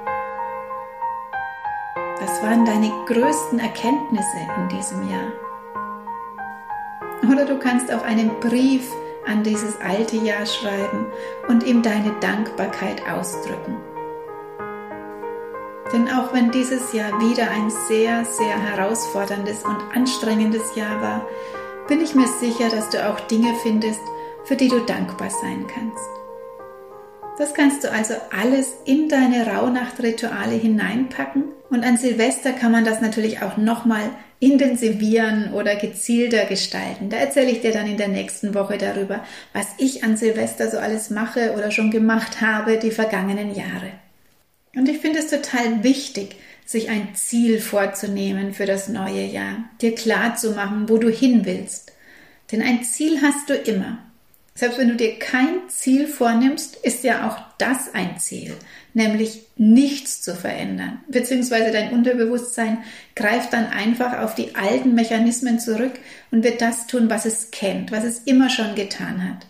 Was 2.36 2.44
waren 2.44 2.66
deine 2.66 2.92
größten 3.06 3.60
Erkenntnisse 3.60 4.38
in 4.58 4.68
diesem 4.68 5.10
Jahr? 5.10 5.32
Oder 7.32 7.46
du 7.46 7.58
kannst 7.58 7.94
auch 7.94 8.04
einen 8.04 8.42
Brief 8.42 8.92
an 9.26 9.42
dieses 9.44 9.80
alte 9.80 10.18
Jahr 10.18 10.46
schreiben 10.46 11.06
und 11.48 11.64
ihm 11.64 11.82
deine 11.82 12.12
Dankbarkeit 12.20 13.02
ausdrücken. 13.08 13.78
Denn 15.94 16.10
auch 16.10 16.34
wenn 16.34 16.52
dieses 16.52 16.92
Jahr 16.92 17.22
wieder 17.22 17.50
ein 17.52 17.70
sehr, 17.70 18.26
sehr 18.26 18.60
herausforderndes 18.60 19.64
und 19.64 19.78
anstrengendes 19.96 20.76
Jahr 20.76 21.02
war, 21.02 21.26
bin 21.88 22.02
ich 22.02 22.16
mir 22.16 22.28
sicher, 22.28 22.68
dass 22.70 22.90
du 22.90 23.08
auch 23.08 23.22
Dinge 23.22 23.56
findest, 23.64 24.02
für 24.44 24.58
die 24.58 24.68
du 24.68 24.82
dankbar 24.82 25.30
sein 25.30 25.68
kannst. 25.74 26.25
Das 27.38 27.54
kannst 27.54 27.84
du 27.84 27.92
also 27.92 28.14
alles 28.32 28.74
in 28.86 29.10
deine 29.10 29.46
Rauhnachtrituale 29.46 30.56
hineinpacken 30.56 31.44
und 31.70 31.84
an 31.84 31.98
Silvester 31.98 32.54
kann 32.54 32.72
man 32.72 32.86
das 32.86 33.02
natürlich 33.02 33.42
auch 33.42 33.58
nochmal 33.58 34.10
intensivieren 34.40 35.54
oder 35.54 35.76
gezielter 35.76 36.46
gestalten. 36.46 37.10
Da 37.10 37.18
erzähle 37.18 37.52
ich 37.52 37.62
dir 37.62 37.72
dann 37.72 37.88
in 37.88 37.98
der 37.98 38.08
nächsten 38.08 38.54
Woche 38.54 38.78
darüber, 38.78 39.24
was 39.52 39.68
ich 39.78 40.04
an 40.04 40.16
Silvester 40.16 40.70
so 40.70 40.78
alles 40.78 41.10
mache 41.10 41.54
oder 41.58 41.72
schon 41.72 41.92
gemacht 41.92 42.42
habe 42.42 42.78
die 42.78 42.92
vergangenen 42.92 43.54
Jahre. 43.54 43.92
Und 44.76 44.88
ich 44.88 45.00
finde 45.00 45.20
es 45.20 45.30
total 45.30 45.84
wichtig, 45.84 46.36
sich 46.66 46.90
ein 46.90 47.16
Ziel 47.16 47.60
vorzunehmen 47.60 48.54
für 48.54 48.66
das 48.66 48.88
neue 48.90 49.24
Jahr, 49.24 49.70
dir 49.82 49.94
klar 49.96 50.36
zu 50.36 50.52
machen, 50.52 50.90
wo 50.90 50.98
du 50.98 51.10
hin 51.10 51.46
willst. 51.46 51.94
Denn 52.52 52.62
ein 52.62 52.84
Ziel 52.84 53.22
hast 53.22 53.50
du 53.50 53.54
immer. 53.54 54.00
Selbst 54.58 54.78
wenn 54.78 54.88
du 54.88 54.96
dir 54.96 55.20
kein 55.20 55.68
Ziel 55.68 56.08
vornimmst, 56.08 56.78
ist 56.78 57.04
ja 57.04 57.28
auch 57.28 57.38
das 57.58 57.94
ein 57.94 58.18
Ziel, 58.20 58.54
nämlich 58.94 59.42
nichts 59.58 60.22
zu 60.22 60.34
verändern. 60.34 61.02
Beziehungsweise 61.10 61.74
dein 61.74 61.92
Unterbewusstsein 61.92 62.78
greift 63.18 63.52
dann 63.52 63.68
einfach 63.68 64.20
auf 64.20 64.34
die 64.34 64.56
alten 64.56 64.96
Mechanismen 64.96 65.60
zurück 65.60 65.92
und 66.32 66.46
wird 66.46 66.62
das 66.62 66.88
tun, 66.88 67.10
was 67.10 67.26
es 67.26 67.52
kennt, 67.52 67.92
was 67.92 68.06
es 68.06 68.20
immer 68.20 68.50
schon 68.50 68.76
getan 68.76 69.30
hat. 69.30 69.46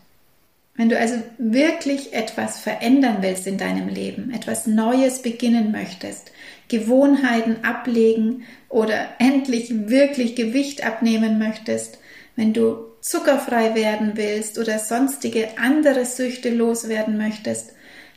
Wenn 0.75 0.89
du 0.89 0.97
also 0.97 1.17
wirklich 1.37 2.13
etwas 2.13 2.59
verändern 2.59 3.17
willst 3.21 3.45
in 3.45 3.59
deinem 3.59 3.87
Leben, 3.87 4.33
etwas 4.33 4.65
Neues 4.65 5.21
beginnen 5.21 5.71
möchtest, 5.71 6.31
Gewohnheiten 6.67 7.63
ablegen 7.63 8.43
oder 8.69 9.07
endlich 9.19 9.87
wirklich 9.87 10.35
Gewicht 10.35 10.83
abnehmen 10.83 11.37
möchtest, 11.37 11.99
wenn 12.35 12.53
du 12.53 12.94
zuckerfrei 13.05 13.75
werden 13.75 14.13
willst 14.15 14.57
oder 14.57 14.79
sonstige 14.79 15.59
andere 15.59 16.05
Süchte 16.05 16.49
loswerden 16.49 17.17
möchtest, 17.17 17.73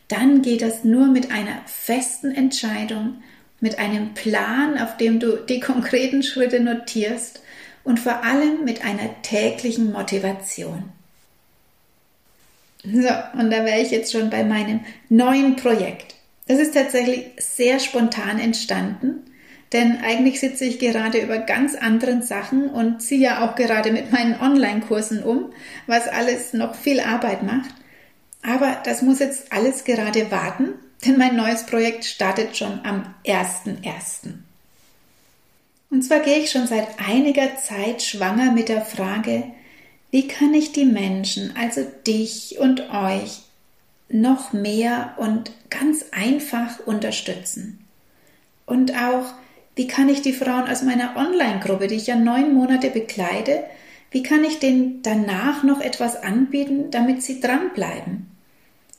dann 0.08 0.40
geht 0.40 0.62
das 0.62 0.82
nur 0.82 1.08
mit 1.08 1.30
einer 1.30 1.60
festen 1.66 2.34
Entscheidung, 2.34 3.22
mit 3.60 3.78
einem 3.78 4.14
Plan, 4.14 4.78
auf 4.78 4.96
dem 4.96 5.20
du 5.20 5.36
die 5.36 5.60
konkreten 5.60 6.22
Schritte 6.22 6.60
notierst 6.60 7.42
und 7.84 8.00
vor 8.00 8.24
allem 8.24 8.64
mit 8.64 8.82
einer 8.82 9.20
täglichen 9.20 9.92
Motivation. 9.92 10.84
So, 12.82 13.10
und 13.38 13.50
da 13.50 13.66
wäre 13.66 13.80
ich 13.80 13.90
jetzt 13.90 14.12
schon 14.12 14.30
bei 14.30 14.42
meinem 14.42 14.80
neuen 15.10 15.56
Projekt. 15.56 16.14
Das 16.46 16.58
ist 16.58 16.72
tatsächlich 16.72 17.26
sehr 17.36 17.78
spontan 17.78 18.38
entstanden 18.38 19.27
denn 19.72 19.98
eigentlich 20.02 20.40
sitze 20.40 20.64
ich 20.64 20.78
gerade 20.78 21.18
über 21.18 21.38
ganz 21.38 21.74
anderen 21.74 22.22
Sachen 22.22 22.70
und 22.70 23.02
ziehe 23.02 23.20
ja 23.20 23.44
auch 23.44 23.54
gerade 23.54 23.92
mit 23.92 24.12
meinen 24.12 24.40
Online-Kursen 24.40 25.22
um, 25.22 25.52
was 25.86 26.08
alles 26.08 26.52
noch 26.52 26.74
viel 26.74 27.00
Arbeit 27.00 27.42
macht. 27.42 27.70
Aber 28.42 28.78
das 28.84 29.02
muss 29.02 29.18
jetzt 29.18 29.52
alles 29.52 29.84
gerade 29.84 30.30
warten, 30.30 30.70
denn 31.04 31.18
mein 31.18 31.36
neues 31.36 31.66
Projekt 31.66 32.04
startet 32.04 32.56
schon 32.56 32.80
am 32.84 33.14
1.1. 33.26 34.32
Und 35.90 36.02
zwar 36.02 36.20
gehe 36.20 36.38
ich 36.38 36.50
schon 36.50 36.66
seit 36.66 36.86
einiger 36.98 37.56
Zeit 37.56 38.02
schwanger 38.02 38.52
mit 38.52 38.68
der 38.68 38.82
Frage, 38.82 39.44
wie 40.10 40.26
kann 40.26 40.54
ich 40.54 40.72
die 40.72 40.84
Menschen, 40.86 41.54
also 41.56 41.82
dich 42.06 42.58
und 42.58 42.90
euch, 42.90 43.42
noch 44.08 44.52
mehr 44.52 45.14
und 45.18 45.50
ganz 45.68 46.06
einfach 46.12 46.80
unterstützen? 46.86 47.84
Und 48.64 48.92
auch, 48.94 49.34
wie 49.78 49.86
kann 49.86 50.08
ich 50.08 50.22
die 50.22 50.32
Frauen 50.32 50.68
aus 50.68 50.82
meiner 50.82 51.16
Online-Gruppe, 51.16 51.86
die 51.86 51.94
ich 51.94 52.08
ja 52.08 52.16
neun 52.16 52.52
Monate 52.52 52.90
begleite, 52.90 53.62
wie 54.10 54.24
kann 54.24 54.42
ich 54.42 54.58
denen 54.58 55.02
danach 55.02 55.62
noch 55.62 55.80
etwas 55.80 56.20
anbieten, 56.20 56.90
damit 56.90 57.22
sie 57.22 57.40
dranbleiben? 57.40 58.26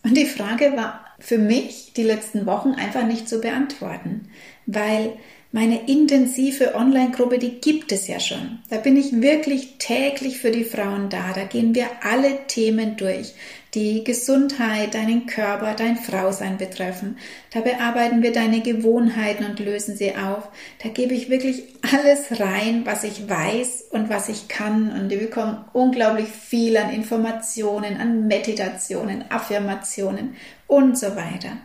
Und 0.03 0.15
die 0.15 0.25
Frage 0.25 0.77
war 0.77 1.05
für 1.19 1.38
mich 1.38 1.91
die 1.98 2.03
letzten 2.03 2.45
Wochen 2.45 2.71
einfach 2.71 3.05
nicht 3.05 3.27
zu 3.27 3.41
beantworten, 3.41 4.29
weil 4.67 5.17
Meine 5.51 5.89
intensive 5.89 6.75
Online-Gruppe, 6.75 7.39
die 7.39 7.60
gibt 7.60 7.91
es 7.91 8.08
ja 8.08 8.20
schon. 8.20 8.60
Da 8.70 8.77
bin 8.77 8.96
ich 8.96 9.20
wirklich 9.20 9.79
täglich 9.79 10.38
für 10.38 10.51
die 10.51 10.63
Frauen 10.63 11.10
da. 11.10 11.34
Da 11.34 11.44
gehen 11.46 11.74
wir 11.74 11.88
alle 12.03 12.46
Themen 12.46 12.98
durch, 12.98 13.34
die 13.74 14.03
Gesundheit, 14.03 14.94
deinen 14.94 15.25
Körper, 15.25 15.74
dein 15.74 15.98
Frausein 15.98 16.60
betreffen. 16.60 17.18
Da 17.51 17.62
bearbeiten 17.62 18.22
wir 18.22 18.32
deine 18.32 18.62
Gewohnheiten 18.62 19.44
und 19.44 19.60
lösen 19.60 19.98
sie 19.98 20.15
auf. 20.15 20.50
Da 20.84 20.89
gebe 20.89 21.15
ich 21.15 21.32
wirklich 21.32 21.63
alles 21.82 22.39
rein, 22.39 22.86
was 22.86 23.03
ich 23.03 23.27
weiß 23.27 23.86
und 23.89 24.08
was 24.08 24.29
ich 24.29 24.50
kann. 24.50 24.91
Und 24.91 25.10
wir 25.10 25.18
bekommen 25.18 25.65
unglaublich 25.74 26.27
viel 26.27 26.77
an 26.77 26.94
Informationen, 26.94 27.98
an 27.98 28.27
Meditationen, 28.27 29.25
Affirmationen 29.32 30.36
und 30.68 30.96
so 30.96 31.15
weiter. 31.15 31.58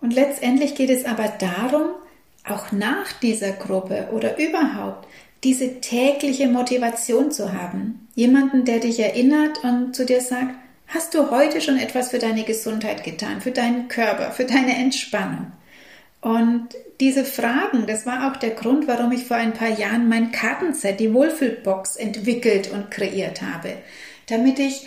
Und 0.00 0.14
letztendlich 0.14 0.74
geht 0.74 0.90
es 0.90 1.04
aber 1.04 1.28
darum, 1.38 1.90
auch 2.46 2.72
nach 2.72 3.12
dieser 3.20 3.52
Gruppe 3.52 4.08
oder 4.12 4.38
überhaupt 4.38 5.06
diese 5.44 5.80
tägliche 5.80 6.48
Motivation 6.48 7.30
zu 7.30 7.52
haben. 7.52 8.08
Jemanden, 8.14 8.64
der 8.64 8.80
dich 8.80 9.00
erinnert 9.00 9.62
und 9.64 9.94
zu 9.94 10.04
dir 10.04 10.20
sagt, 10.20 10.54
hast 10.86 11.14
du 11.14 11.30
heute 11.30 11.60
schon 11.60 11.78
etwas 11.78 12.10
für 12.10 12.18
deine 12.18 12.44
Gesundheit 12.44 13.04
getan, 13.04 13.40
für 13.40 13.50
deinen 13.50 13.88
Körper, 13.88 14.32
für 14.32 14.44
deine 14.44 14.76
Entspannung? 14.76 15.52
Und 16.20 16.68
diese 17.00 17.24
Fragen, 17.24 17.86
das 17.86 18.04
war 18.04 18.30
auch 18.30 18.36
der 18.36 18.50
Grund, 18.50 18.86
warum 18.86 19.10
ich 19.12 19.24
vor 19.24 19.38
ein 19.38 19.54
paar 19.54 19.70
Jahren 19.70 20.08
mein 20.08 20.32
Kartenset, 20.32 21.00
die 21.00 21.14
Wohlfühlbox, 21.14 21.96
entwickelt 21.96 22.70
und 22.70 22.90
kreiert 22.90 23.40
habe, 23.40 23.78
damit 24.26 24.58
ich 24.58 24.86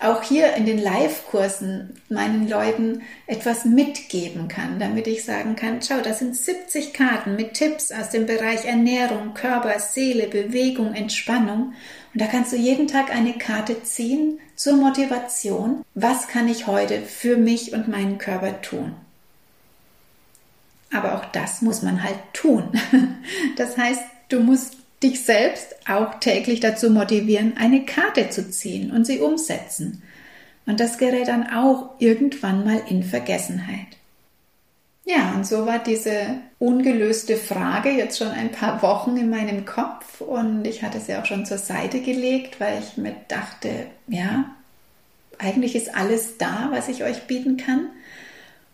auch 0.00 0.22
hier 0.22 0.54
in 0.54 0.64
den 0.64 0.78
Live-Kursen 0.78 2.00
meinen 2.08 2.48
Leuten 2.48 3.02
etwas 3.26 3.64
mitgeben 3.64 4.48
kann, 4.48 4.78
damit 4.78 5.06
ich 5.06 5.24
sagen 5.24 5.54
kann, 5.54 5.82
schau, 5.82 6.00
das 6.00 6.20
sind 6.20 6.34
70 6.34 6.94
Karten 6.94 7.36
mit 7.36 7.54
Tipps 7.54 7.92
aus 7.92 8.10
dem 8.10 8.26
Bereich 8.26 8.64
Ernährung, 8.64 9.34
Körper, 9.34 9.78
Seele, 9.78 10.28
Bewegung, 10.28 10.94
Entspannung. 10.94 11.74
Und 12.14 12.22
da 12.22 12.26
kannst 12.26 12.52
du 12.52 12.56
jeden 12.56 12.88
Tag 12.88 13.14
eine 13.14 13.34
Karte 13.34 13.82
ziehen 13.82 14.38
zur 14.54 14.76
Motivation. 14.76 15.84
Was 15.94 16.28
kann 16.28 16.48
ich 16.48 16.66
heute 16.66 17.02
für 17.02 17.36
mich 17.36 17.74
und 17.74 17.88
meinen 17.88 18.16
Körper 18.16 18.62
tun? 18.62 18.94
Aber 20.90 21.16
auch 21.16 21.24
das 21.26 21.60
muss 21.60 21.82
man 21.82 22.02
halt 22.02 22.18
tun. 22.32 22.70
Das 23.56 23.76
heißt, 23.76 24.02
du 24.28 24.40
musst 24.40 24.76
dich 25.02 25.24
selbst 25.24 25.76
auch 25.88 26.20
täglich 26.20 26.60
dazu 26.60 26.90
motivieren, 26.90 27.54
eine 27.58 27.84
Karte 27.84 28.30
zu 28.30 28.50
ziehen 28.50 28.90
und 28.90 29.06
sie 29.06 29.20
umsetzen. 29.20 30.02
Und 30.66 30.80
das 30.80 30.98
gerät 30.98 31.28
dann 31.28 31.48
auch 31.48 31.90
irgendwann 31.98 32.64
mal 32.64 32.82
in 32.88 33.02
Vergessenheit. 33.02 33.96
Ja, 35.04 35.34
und 35.36 35.46
so 35.46 35.66
war 35.66 35.78
diese 35.78 36.38
ungelöste 36.58 37.36
Frage 37.36 37.90
jetzt 37.90 38.18
schon 38.18 38.32
ein 38.32 38.50
paar 38.50 38.82
Wochen 38.82 39.16
in 39.16 39.30
meinem 39.30 39.64
Kopf 39.64 40.20
und 40.20 40.66
ich 40.66 40.82
hatte 40.82 40.98
sie 40.98 41.14
auch 41.14 41.24
schon 41.24 41.46
zur 41.46 41.58
Seite 41.58 42.00
gelegt, 42.00 42.58
weil 42.58 42.80
ich 42.80 42.96
mir 42.96 43.14
dachte, 43.28 43.86
ja, 44.08 44.46
eigentlich 45.38 45.76
ist 45.76 45.94
alles 45.94 46.38
da, 46.38 46.70
was 46.72 46.88
ich 46.88 47.04
euch 47.04 47.28
bieten 47.28 47.56
kann. 47.56 47.88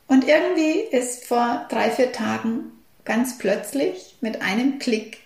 Und 0.07 0.26
irgendwie 0.26 0.81
ist 0.91 1.26
vor 1.26 1.67
drei, 1.69 1.91
vier 1.91 2.12
Tagen 2.12 2.73
ganz 3.05 3.37
plötzlich 3.37 4.17
mit 4.23 4.41
einem 4.41 4.79
Klick 4.79 5.19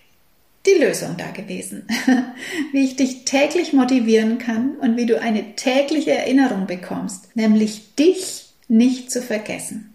die 0.67 0.83
Lösung 0.83 1.17
da 1.17 1.31
gewesen. 1.31 1.87
wie 2.73 2.85
ich 2.85 2.97
dich 2.97 3.25
täglich 3.25 3.73
motivieren 3.73 4.39
kann 4.39 4.77
und 4.77 4.97
wie 4.97 5.07
du 5.07 5.21
eine 5.21 5.55
tägliche 5.55 6.11
Erinnerung 6.13 6.67
bekommst, 6.67 7.37
nämlich 7.37 7.95
dich 7.95 8.51
nicht 8.69 9.11
zu 9.11 9.23
vergessen. 9.23 9.95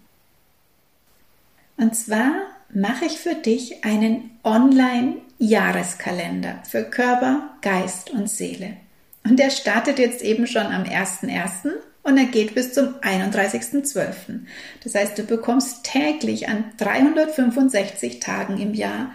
Und 1.76 1.94
zwar 1.96 2.32
mache 2.72 3.04
ich 3.04 3.18
für 3.18 3.34
dich 3.34 3.84
einen 3.84 4.30
Online-Jahreskalender 4.44 6.62
für 6.68 6.84
Körper, 6.84 7.50
Geist 7.60 8.10
und 8.10 8.30
Seele. 8.30 8.76
Und 9.24 9.38
der 9.38 9.50
startet 9.50 9.98
jetzt 9.98 10.22
eben 10.22 10.46
schon 10.46 10.66
am 10.66 10.84
1.1. 10.84 11.72
und 12.02 12.18
er 12.18 12.24
geht 12.24 12.54
bis 12.54 12.72
zum 12.72 12.94
31.12. 13.00 14.40
Das 14.82 14.94
heißt, 14.94 15.18
du 15.18 15.24
bekommst 15.24 15.84
täglich 15.84 16.48
an 16.48 16.64
365 16.78 18.20
Tagen 18.20 18.58
im 18.58 18.72
Jahr 18.74 19.12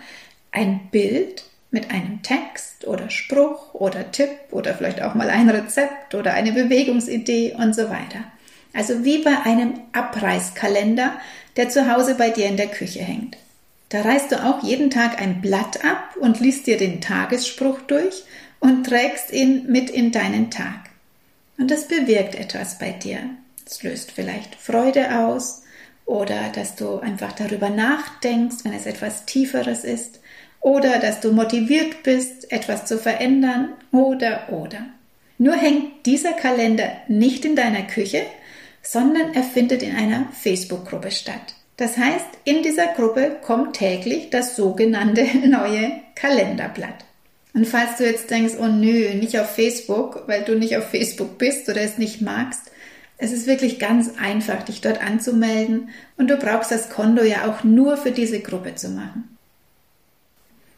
ein 0.51 0.89
Bild 0.91 1.46
mit 1.71 1.91
einem 1.91 2.21
Text 2.21 2.87
oder 2.87 3.09
Spruch 3.09 3.73
oder 3.73 4.11
Tipp 4.11 4.29
oder 4.51 4.73
vielleicht 4.73 5.01
auch 5.01 5.15
mal 5.15 5.29
ein 5.29 5.49
Rezept 5.49 6.15
oder 6.15 6.33
eine 6.33 6.53
Bewegungsidee 6.53 7.55
und 7.57 7.75
so 7.75 7.89
weiter. 7.89 8.23
Also 8.73 9.03
wie 9.03 9.23
bei 9.23 9.41
einem 9.43 9.79
Abreißkalender, 9.91 11.13
der 11.55 11.69
zu 11.69 11.91
Hause 11.91 12.15
bei 12.15 12.29
dir 12.29 12.45
in 12.45 12.57
der 12.57 12.67
Küche 12.67 13.01
hängt. 13.01 13.37
Da 13.89 14.01
reißt 14.01 14.31
du 14.31 14.43
auch 14.43 14.63
jeden 14.63 14.89
Tag 14.89 15.21
ein 15.21 15.41
Blatt 15.41 15.83
ab 15.83 16.15
und 16.19 16.39
liest 16.39 16.67
dir 16.67 16.77
den 16.77 17.01
Tagesspruch 17.01 17.79
durch 17.87 18.23
und 18.59 18.85
trägst 18.85 19.31
ihn 19.31 19.65
mit 19.71 19.89
in 19.89 20.11
deinen 20.11 20.51
Tag. 20.51 20.89
Und 21.57 21.71
das 21.71 21.87
bewirkt 21.87 22.35
etwas 22.35 22.77
bei 22.77 22.91
dir. 22.91 23.19
Es 23.65 23.83
löst 23.83 24.11
vielleicht 24.11 24.55
Freude 24.55 25.19
aus 25.19 25.63
oder 26.05 26.49
dass 26.53 26.75
du 26.75 26.99
einfach 26.99 27.33
darüber 27.33 27.69
nachdenkst, 27.69 28.57
wenn 28.63 28.73
es 28.73 28.85
etwas 28.85 29.25
Tieferes 29.25 29.83
ist 29.83 30.19
oder 30.61 30.99
dass 30.99 31.19
du 31.19 31.31
motiviert 31.31 32.03
bist, 32.03 32.51
etwas 32.51 32.85
zu 32.85 32.97
verändern 32.97 33.73
oder 33.91 34.49
oder. 34.51 34.79
Nur 35.37 35.55
hängt 35.55 36.05
dieser 36.05 36.33
Kalender 36.33 36.91
nicht 37.07 37.45
in 37.45 37.55
deiner 37.55 37.83
Küche, 37.83 38.23
sondern 38.81 39.33
er 39.33 39.43
findet 39.43 39.83
in 39.83 39.95
einer 39.95 40.27
Facebook-Gruppe 40.31 41.11
statt. 41.11 41.55
Das 41.77 41.97
heißt, 41.97 42.25
in 42.43 42.63
dieser 42.63 42.87
Gruppe 42.87 43.37
kommt 43.41 43.75
täglich 43.75 44.29
das 44.31 44.55
sogenannte 44.55 45.25
neue 45.47 45.91
Kalenderblatt. 46.15 47.05
Und 47.53 47.65
falls 47.65 47.97
du 47.97 48.05
jetzt 48.05 48.29
denkst, 48.29 48.55
oh 48.59 48.67
nö, 48.67 49.13
nicht 49.13 49.39
auf 49.39 49.55
Facebook, 49.55 50.23
weil 50.27 50.43
du 50.43 50.55
nicht 50.55 50.77
auf 50.77 50.89
Facebook 50.89 51.37
bist 51.37 51.69
oder 51.69 51.81
es 51.81 51.97
nicht 51.97 52.21
magst, 52.21 52.71
es 53.17 53.31
ist 53.31 53.47
wirklich 53.47 53.79
ganz 53.79 54.11
einfach, 54.19 54.63
dich 54.63 54.81
dort 54.81 55.01
anzumelden 55.01 55.89
und 56.17 56.29
du 56.29 56.37
brauchst 56.37 56.71
das 56.71 56.89
Konto 56.89 57.23
ja 57.23 57.49
auch 57.49 57.63
nur 57.63 57.97
für 57.97 58.11
diese 58.11 58.41
Gruppe 58.41 58.75
zu 58.75 58.89
machen. 58.89 59.36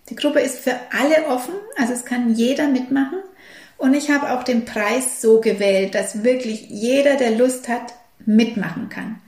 Die 0.10 0.16
Gruppe 0.16 0.40
ist 0.40 0.60
für 0.60 0.76
alle 0.92 1.28
offen, 1.28 1.54
also 1.78 1.94
es 1.94 2.06
kann 2.06 2.34
jeder 2.34 2.68
mitmachen. 2.68 3.20
Und 3.78 3.94
ich 3.94 4.10
habe 4.12 4.32
auch 4.32 4.44
den 4.44 4.66
Preis 4.66 5.22
so 5.22 5.40
gewählt, 5.40 5.96
dass 5.96 6.24
wirklich 6.24 6.68
jeder, 6.70 7.16
der 7.16 7.32
Lust 7.32 7.70
hat, 7.70 7.94
mitmachen 8.26 8.90
kann. 8.90 9.22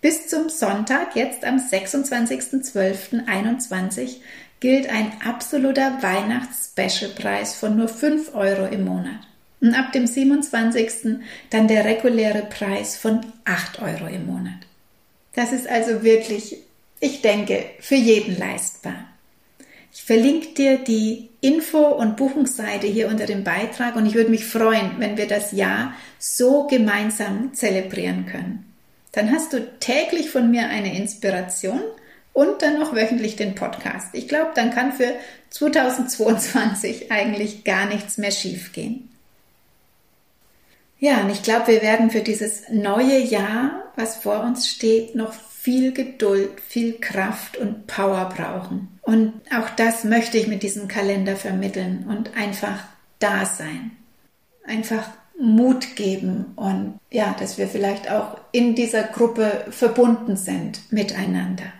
Bis 0.00 0.28
zum 0.28 0.48
Sonntag, 0.48 1.16
jetzt 1.16 1.44
am 1.44 1.56
26.12.21, 1.56 4.18
gilt 4.60 4.88
ein 4.88 5.10
absoluter 5.24 6.00
Weihnachts-Special-Preis 6.02 7.54
von 7.54 7.76
nur 7.76 7.88
5 7.88 8.32
Euro 8.34 8.66
im 8.66 8.84
Monat. 8.84 9.18
Und 9.60 9.74
ab 9.74 9.90
dem 9.92 10.06
27. 10.06 11.18
dann 11.50 11.66
der 11.66 11.84
reguläre 11.84 12.42
Preis 12.42 12.96
von 12.96 13.26
8 13.44 13.82
Euro 13.82 14.06
im 14.06 14.26
Monat. 14.26 14.54
Das 15.34 15.50
ist 15.52 15.68
also 15.68 16.04
wirklich, 16.04 16.58
ich 17.00 17.22
denke, 17.22 17.64
für 17.80 17.96
jeden 17.96 18.38
leistbar. 18.38 19.07
Ich 19.92 20.02
verlinke 20.04 20.54
dir 20.54 20.78
die 20.78 21.30
Info- 21.40 21.94
und 21.94 22.16
Buchungsseite 22.16 22.86
hier 22.86 23.08
unter 23.08 23.26
dem 23.26 23.44
Beitrag 23.44 23.96
und 23.96 24.06
ich 24.06 24.14
würde 24.14 24.30
mich 24.30 24.44
freuen, 24.44 24.92
wenn 24.98 25.16
wir 25.16 25.26
das 25.26 25.52
Jahr 25.52 25.94
so 26.18 26.66
gemeinsam 26.66 27.54
zelebrieren 27.54 28.26
können. 28.26 28.64
Dann 29.12 29.32
hast 29.32 29.52
du 29.52 29.78
täglich 29.80 30.30
von 30.30 30.50
mir 30.50 30.68
eine 30.68 30.96
Inspiration 30.96 31.80
und 32.32 32.62
dann 32.62 32.78
noch 32.78 32.94
wöchentlich 32.94 33.36
den 33.36 33.54
Podcast. 33.54 34.08
Ich 34.12 34.28
glaube, 34.28 34.50
dann 34.54 34.70
kann 34.70 34.92
für 34.92 35.14
2022 35.50 37.10
eigentlich 37.10 37.64
gar 37.64 37.86
nichts 37.86 38.18
mehr 38.18 38.30
schiefgehen. 38.30 39.08
Ja, 41.00 41.20
und 41.20 41.30
ich 41.30 41.42
glaube, 41.42 41.68
wir 41.68 41.82
werden 41.82 42.10
für 42.10 42.20
dieses 42.20 42.68
neue 42.70 43.18
Jahr, 43.18 43.84
was 43.96 44.16
vor 44.16 44.40
uns 44.40 44.68
steht, 44.68 45.14
noch 45.14 45.32
viel 45.32 45.92
Geduld, 45.92 46.60
viel 46.60 46.98
Kraft 46.98 47.56
und 47.56 47.86
Power 47.86 48.28
brauchen. 48.34 48.97
Und 49.08 49.32
auch 49.56 49.70
das 49.70 50.04
möchte 50.04 50.36
ich 50.36 50.48
mit 50.48 50.62
diesem 50.62 50.86
Kalender 50.86 51.34
vermitteln 51.34 52.04
und 52.10 52.36
einfach 52.36 52.84
da 53.18 53.46
sein. 53.46 53.92
Einfach 54.66 55.08
Mut 55.40 55.96
geben 55.96 56.52
und 56.56 56.98
ja, 57.10 57.34
dass 57.40 57.56
wir 57.56 57.68
vielleicht 57.68 58.10
auch 58.10 58.36
in 58.52 58.74
dieser 58.74 59.04
Gruppe 59.04 59.64
verbunden 59.70 60.36
sind 60.36 60.92
miteinander. 60.92 61.72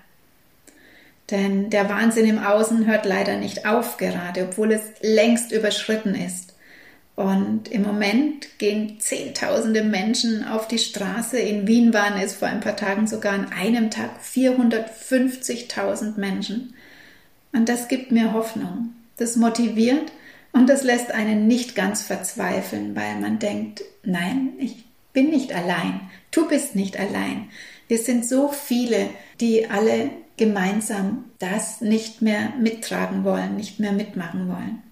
Denn 1.31 1.69
der 1.69 1.91
Wahnsinn 1.91 2.25
im 2.25 2.38
Außen 2.38 2.87
hört 2.87 3.05
leider 3.05 3.37
nicht 3.37 3.67
auf 3.67 3.99
gerade, 3.99 4.45
obwohl 4.45 4.73
es 4.73 4.85
längst 5.03 5.53
überschritten 5.53 6.14
ist. 6.14 6.55
Und 7.14 7.69
im 7.69 7.83
Moment 7.83 8.59
gehen 8.59 9.01
Zehntausende 9.01 9.85
Menschen 9.85 10.49
auf 10.49 10.67
die 10.67 10.79
Straße. 10.79 11.38
In 11.38 11.67
Wien 11.67 11.93
waren 11.93 12.19
es 12.19 12.33
vor 12.33 12.49
ein 12.49 12.61
paar 12.61 12.77
Tagen 12.77 13.07
sogar 13.07 13.35
an 13.35 13.53
einem 13.53 13.91
Tag 13.91 14.12
450.000 14.25 16.19
Menschen. 16.19 16.73
Und 17.52 17.68
das 17.68 17.88
gibt 17.88 18.12
mir 18.12 18.32
Hoffnung. 18.32 18.94
Das 19.16 19.37
motiviert 19.37 20.12
und 20.52 20.68
das 20.68 20.84
lässt 20.84 21.11
einen 21.12 21.46
nicht 21.46 21.74
ganz 21.74 22.02
verzweifeln, 22.02 22.94
weil 22.94 23.16
man 23.16 23.38
denkt, 23.38 23.82
nein, 24.04 24.50
ich 24.58 24.84
bin 25.12 25.30
nicht 25.30 25.52
allein. 25.52 26.00
Du 26.30 26.48
bist 26.48 26.76
nicht 26.76 26.98
allein. 26.98 27.48
Wir 27.88 27.98
sind 27.98 28.26
so 28.26 28.48
viele, 28.48 29.08
die 29.40 29.68
alle 29.70 30.11
gemeinsam 30.37 31.24
das 31.38 31.80
nicht 31.80 32.22
mehr 32.22 32.52
mittragen 32.58 33.24
wollen, 33.24 33.56
nicht 33.56 33.80
mehr 33.80 33.92
mitmachen 33.92 34.48
wollen. 34.48 34.82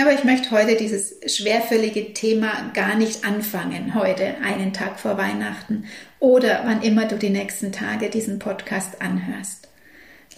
Aber 0.00 0.12
ich 0.12 0.22
möchte 0.22 0.50
heute 0.50 0.76
dieses 0.76 1.16
schwerfällige 1.26 2.12
Thema 2.12 2.70
gar 2.74 2.94
nicht 2.94 3.24
anfangen, 3.24 3.94
heute, 3.94 4.36
einen 4.42 4.72
Tag 4.72 5.00
vor 5.00 5.16
Weihnachten 5.16 5.86
oder 6.20 6.62
wann 6.64 6.82
immer 6.82 7.06
du 7.06 7.16
die 7.16 7.30
nächsten 7.30 7.72
Tage 7.72 8.10
diesen 8.10 8.38
Podcast 8.38 9.00
anhörst. 9.00 9.67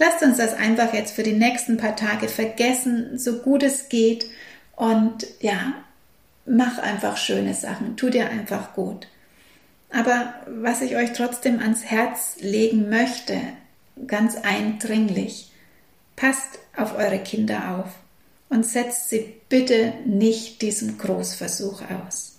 Lasst 0.00 0.22
uns 0.22 0.38
das 0.38 0.54
einfach 0.54 0.94
jetzt 0.94 1.12
für 1.12 1.22
die 1.22 1.34
nächsten 1.34 1.76
paar 1.76 1.94
Tage 1.94 2.26
vergessen, 2.26 3.18
so 3.18 3.40
gut 3.40 3.62
es 3.62 3.90
geht 3.90 4.24
und 4.74 5.26
ja, 5.40 5.74
mach 6.46 6.78
einfach 6.78 7.18
schöne 7.18 7.52
Sachen, 7.52 7.98
tu 7.98 8.08
dir 8.08 8.30
einfach 8.30 8.72
gut. 8.72 9.08
Aber 9.90 10.32
was 10.46 10.80
ich 10.80 10.96
euch 10.96 11.12
trotzdem 11.12 11.58
ans 11.58 11.84
Herz 11.84 12.36
legen 12.40 12.88
möchte, 12.88 13.38
ganz 14.06 14.36
eindringlich, 14.36 15.50
passt 16.16 16.60
auf 16.74 16.96
eure 16.96 17.18
Kinder 17.18 17.76
auf 17.76 17.92
und 18.48 18.64
setzt 18.64 19.10
sie 19.10 19.34
bitte 19.50 19.92
nicht 20.06 20.62
diesem 20.62 20.96
Großversuch 20.96 21.82
aus. 21.90 22.36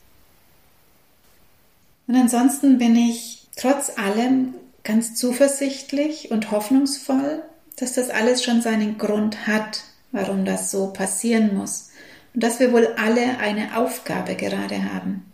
Und 2.08 2.16
ansonsten 2.16 2.80
bin 2.80 2.96
ich 2.96 3.46
trotz 3.56 4.00
allem 4.00 4.56
ganz 4.84 5.14
zuversichtlich 5.14 6.32
und 6.32 6.50
hoffnungsvoll, 6.50 7.44
dass 7.82 7.94
das 7.94 8.10
alles 8.10 8.44
schon 8.44 8.62
seinen 8.62 8.98
Grund 8.98 9.48
hat, 9.48 9.84
warum 10.12 10.46
das 10.46 10.70
so 10.72 10.88
passieren 10.88 11.58
muss 11.58 11.90
und 12.34 12.44
dass 12.44 12.60
wir 12.60 12.72
wohl 12.72 12.88
alle 12.98 13.40
eine 13.40 13.78
Aufgabe 13.78 14.36
gerade 14.36 14.94
haben. 14.94 15.26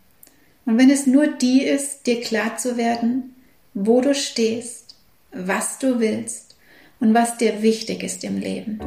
Und 0.66 0.78
wenn 0.78 0.90
es 0.90 1.08
nur 1.08 1.28
die 1.28 1.64
ist, 1.64 2.08
dir 2.08 2.22
klar 2.22 2.58
zu 2.58 2.78
werden, 2.78 3.36
wo 3.74 4.02
du 4.02 4.16
stehst, 4.16 4.96
was 5.32 5.78
du 5.80 6.00
willst 6.00 6.56
und 7.00 7.14
was 7.14 7.38
dir 7.38 7.62
wichtig 7.62 8.04
ist 8.04 8.24
im 8.24 8.38
Leben. 8.38 8.80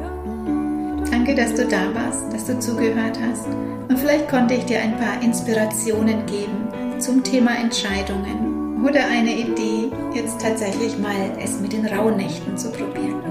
Danke, 1.09 1.35
dass 1.35 1.53
du 1.55 1.67
da 1.67 1.93
warst, 1.93 2.33
dass 2.33 2.45
du 2.45 2.59
zugehört 2.59 3.17
hast. 3.19 3.47
Und 3.47 3.97
vielleicht 3.99 4.27
konnte 4.27 4.53
ich 4.53 4.65
dir 4.65 4.79
ein 4.81 4.97
paar 4.97 5.21
Inspirationen 5.21 6.25
geben 6.25 6.99
zum 6.99 7.23
Thema 7.23 7.57
Entscheidungen 7.57 8.60
oder 8.83 9.05
eine 9.07 9.35
Idee, 9.35 9.91
jetzt 10.13 10.41
tatsächlich 10.41 10.97
mal 10.97 11.37
es 11.39 11.59
mit 11.59 11.73
den 11.73 11.85
Rauhnächten 11.85 12.57
zu 12.57 12.71
probieren. 12.71 13.21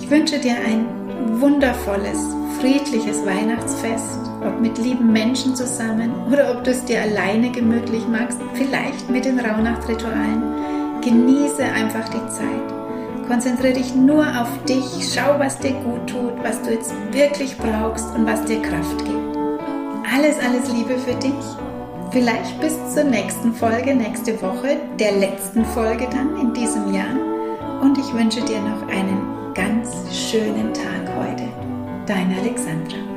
Ich 0.00 0.10
wünsche 0.10 0.38
dir 0.38 0.56
ein 0.56 0.86
wundervolles, 1.40 2.18
friedliches 2.60 3.24
Weihnachtsfest, 3.26 4.18
ob 4.40 4.60
mit 4.60 4.78
lieben 4.78 5.12
Menschen 5.12 5.54
zusammen 5.54 6.12
oder 6.32 6.50
ob 6.50 6.64
du 6.64 6.70
es 6.70 6.84
dir 6.84 7.02
alleine 7.02 7.50
gemütlich 7.50 8.06
magst, 8.08 8.40
vielleicht 8.54 9.10
mit 9.10 9.24
den 9.24 9.38
Rauhnachtritualen. 9.38 10.42
Genieße 11.02 11.62
einfach 11.62 12.08
die 12.08 12.28
Zeit. 12.28 13.26
Konzentriere 13.28 13.74
dich 13.74 13.94
nur 13.94 14.24
auf 14.40 14.48
dich, 14.64 15.12
schau, 15.12 15.38
was 15.38 15.58
dir 15.58 15.72
gut 15.72 16.08
tut, 16.08 16.32
was 16.42 16.62
du 16.62 16.70
jetzt 16.70 16.92
wirklich 17.12 17.56
brauchst 17.58 18.14
und 18.14 18.26
was 18.26 18.42
dir 18.44 18.62
Kraft 18.62 19.04
gibt. 19.04 19.36
Alles, 20.14 20.38
alles 20.40 20.72
Liebe 20.72 20.98
für 20.98 21.14
dich. 21.16 21.67
Vielleicht 22.10 22.58
bis 22.60 22.74
zur 22.94 23.04
nächsten 23.04 23.52
Folge, 23.52 23.94
nächste 23.94 24.40
Woche, 24.40 24.78
der 24.98 25.12
letzten 25.12 25.64
Folge 25.66 26.08
dann 26.10 26.40
in 26.40 26.54
diesem 26.54 26.94
Jahr. 26.94 27.14
Und 27.82 27.98
ich 27.98 28.14
wünsche 28.14 28.40
dir 28.40 28.60
noch 28.60 28.88
einen 28.88 29.52
ganz 29.54 29.90
schönen 30.10 30.72
Tag 30.72 31.14
heute. 31.16 31.44
Deine 32.06 32.40
Alexandra. 32.40 33.07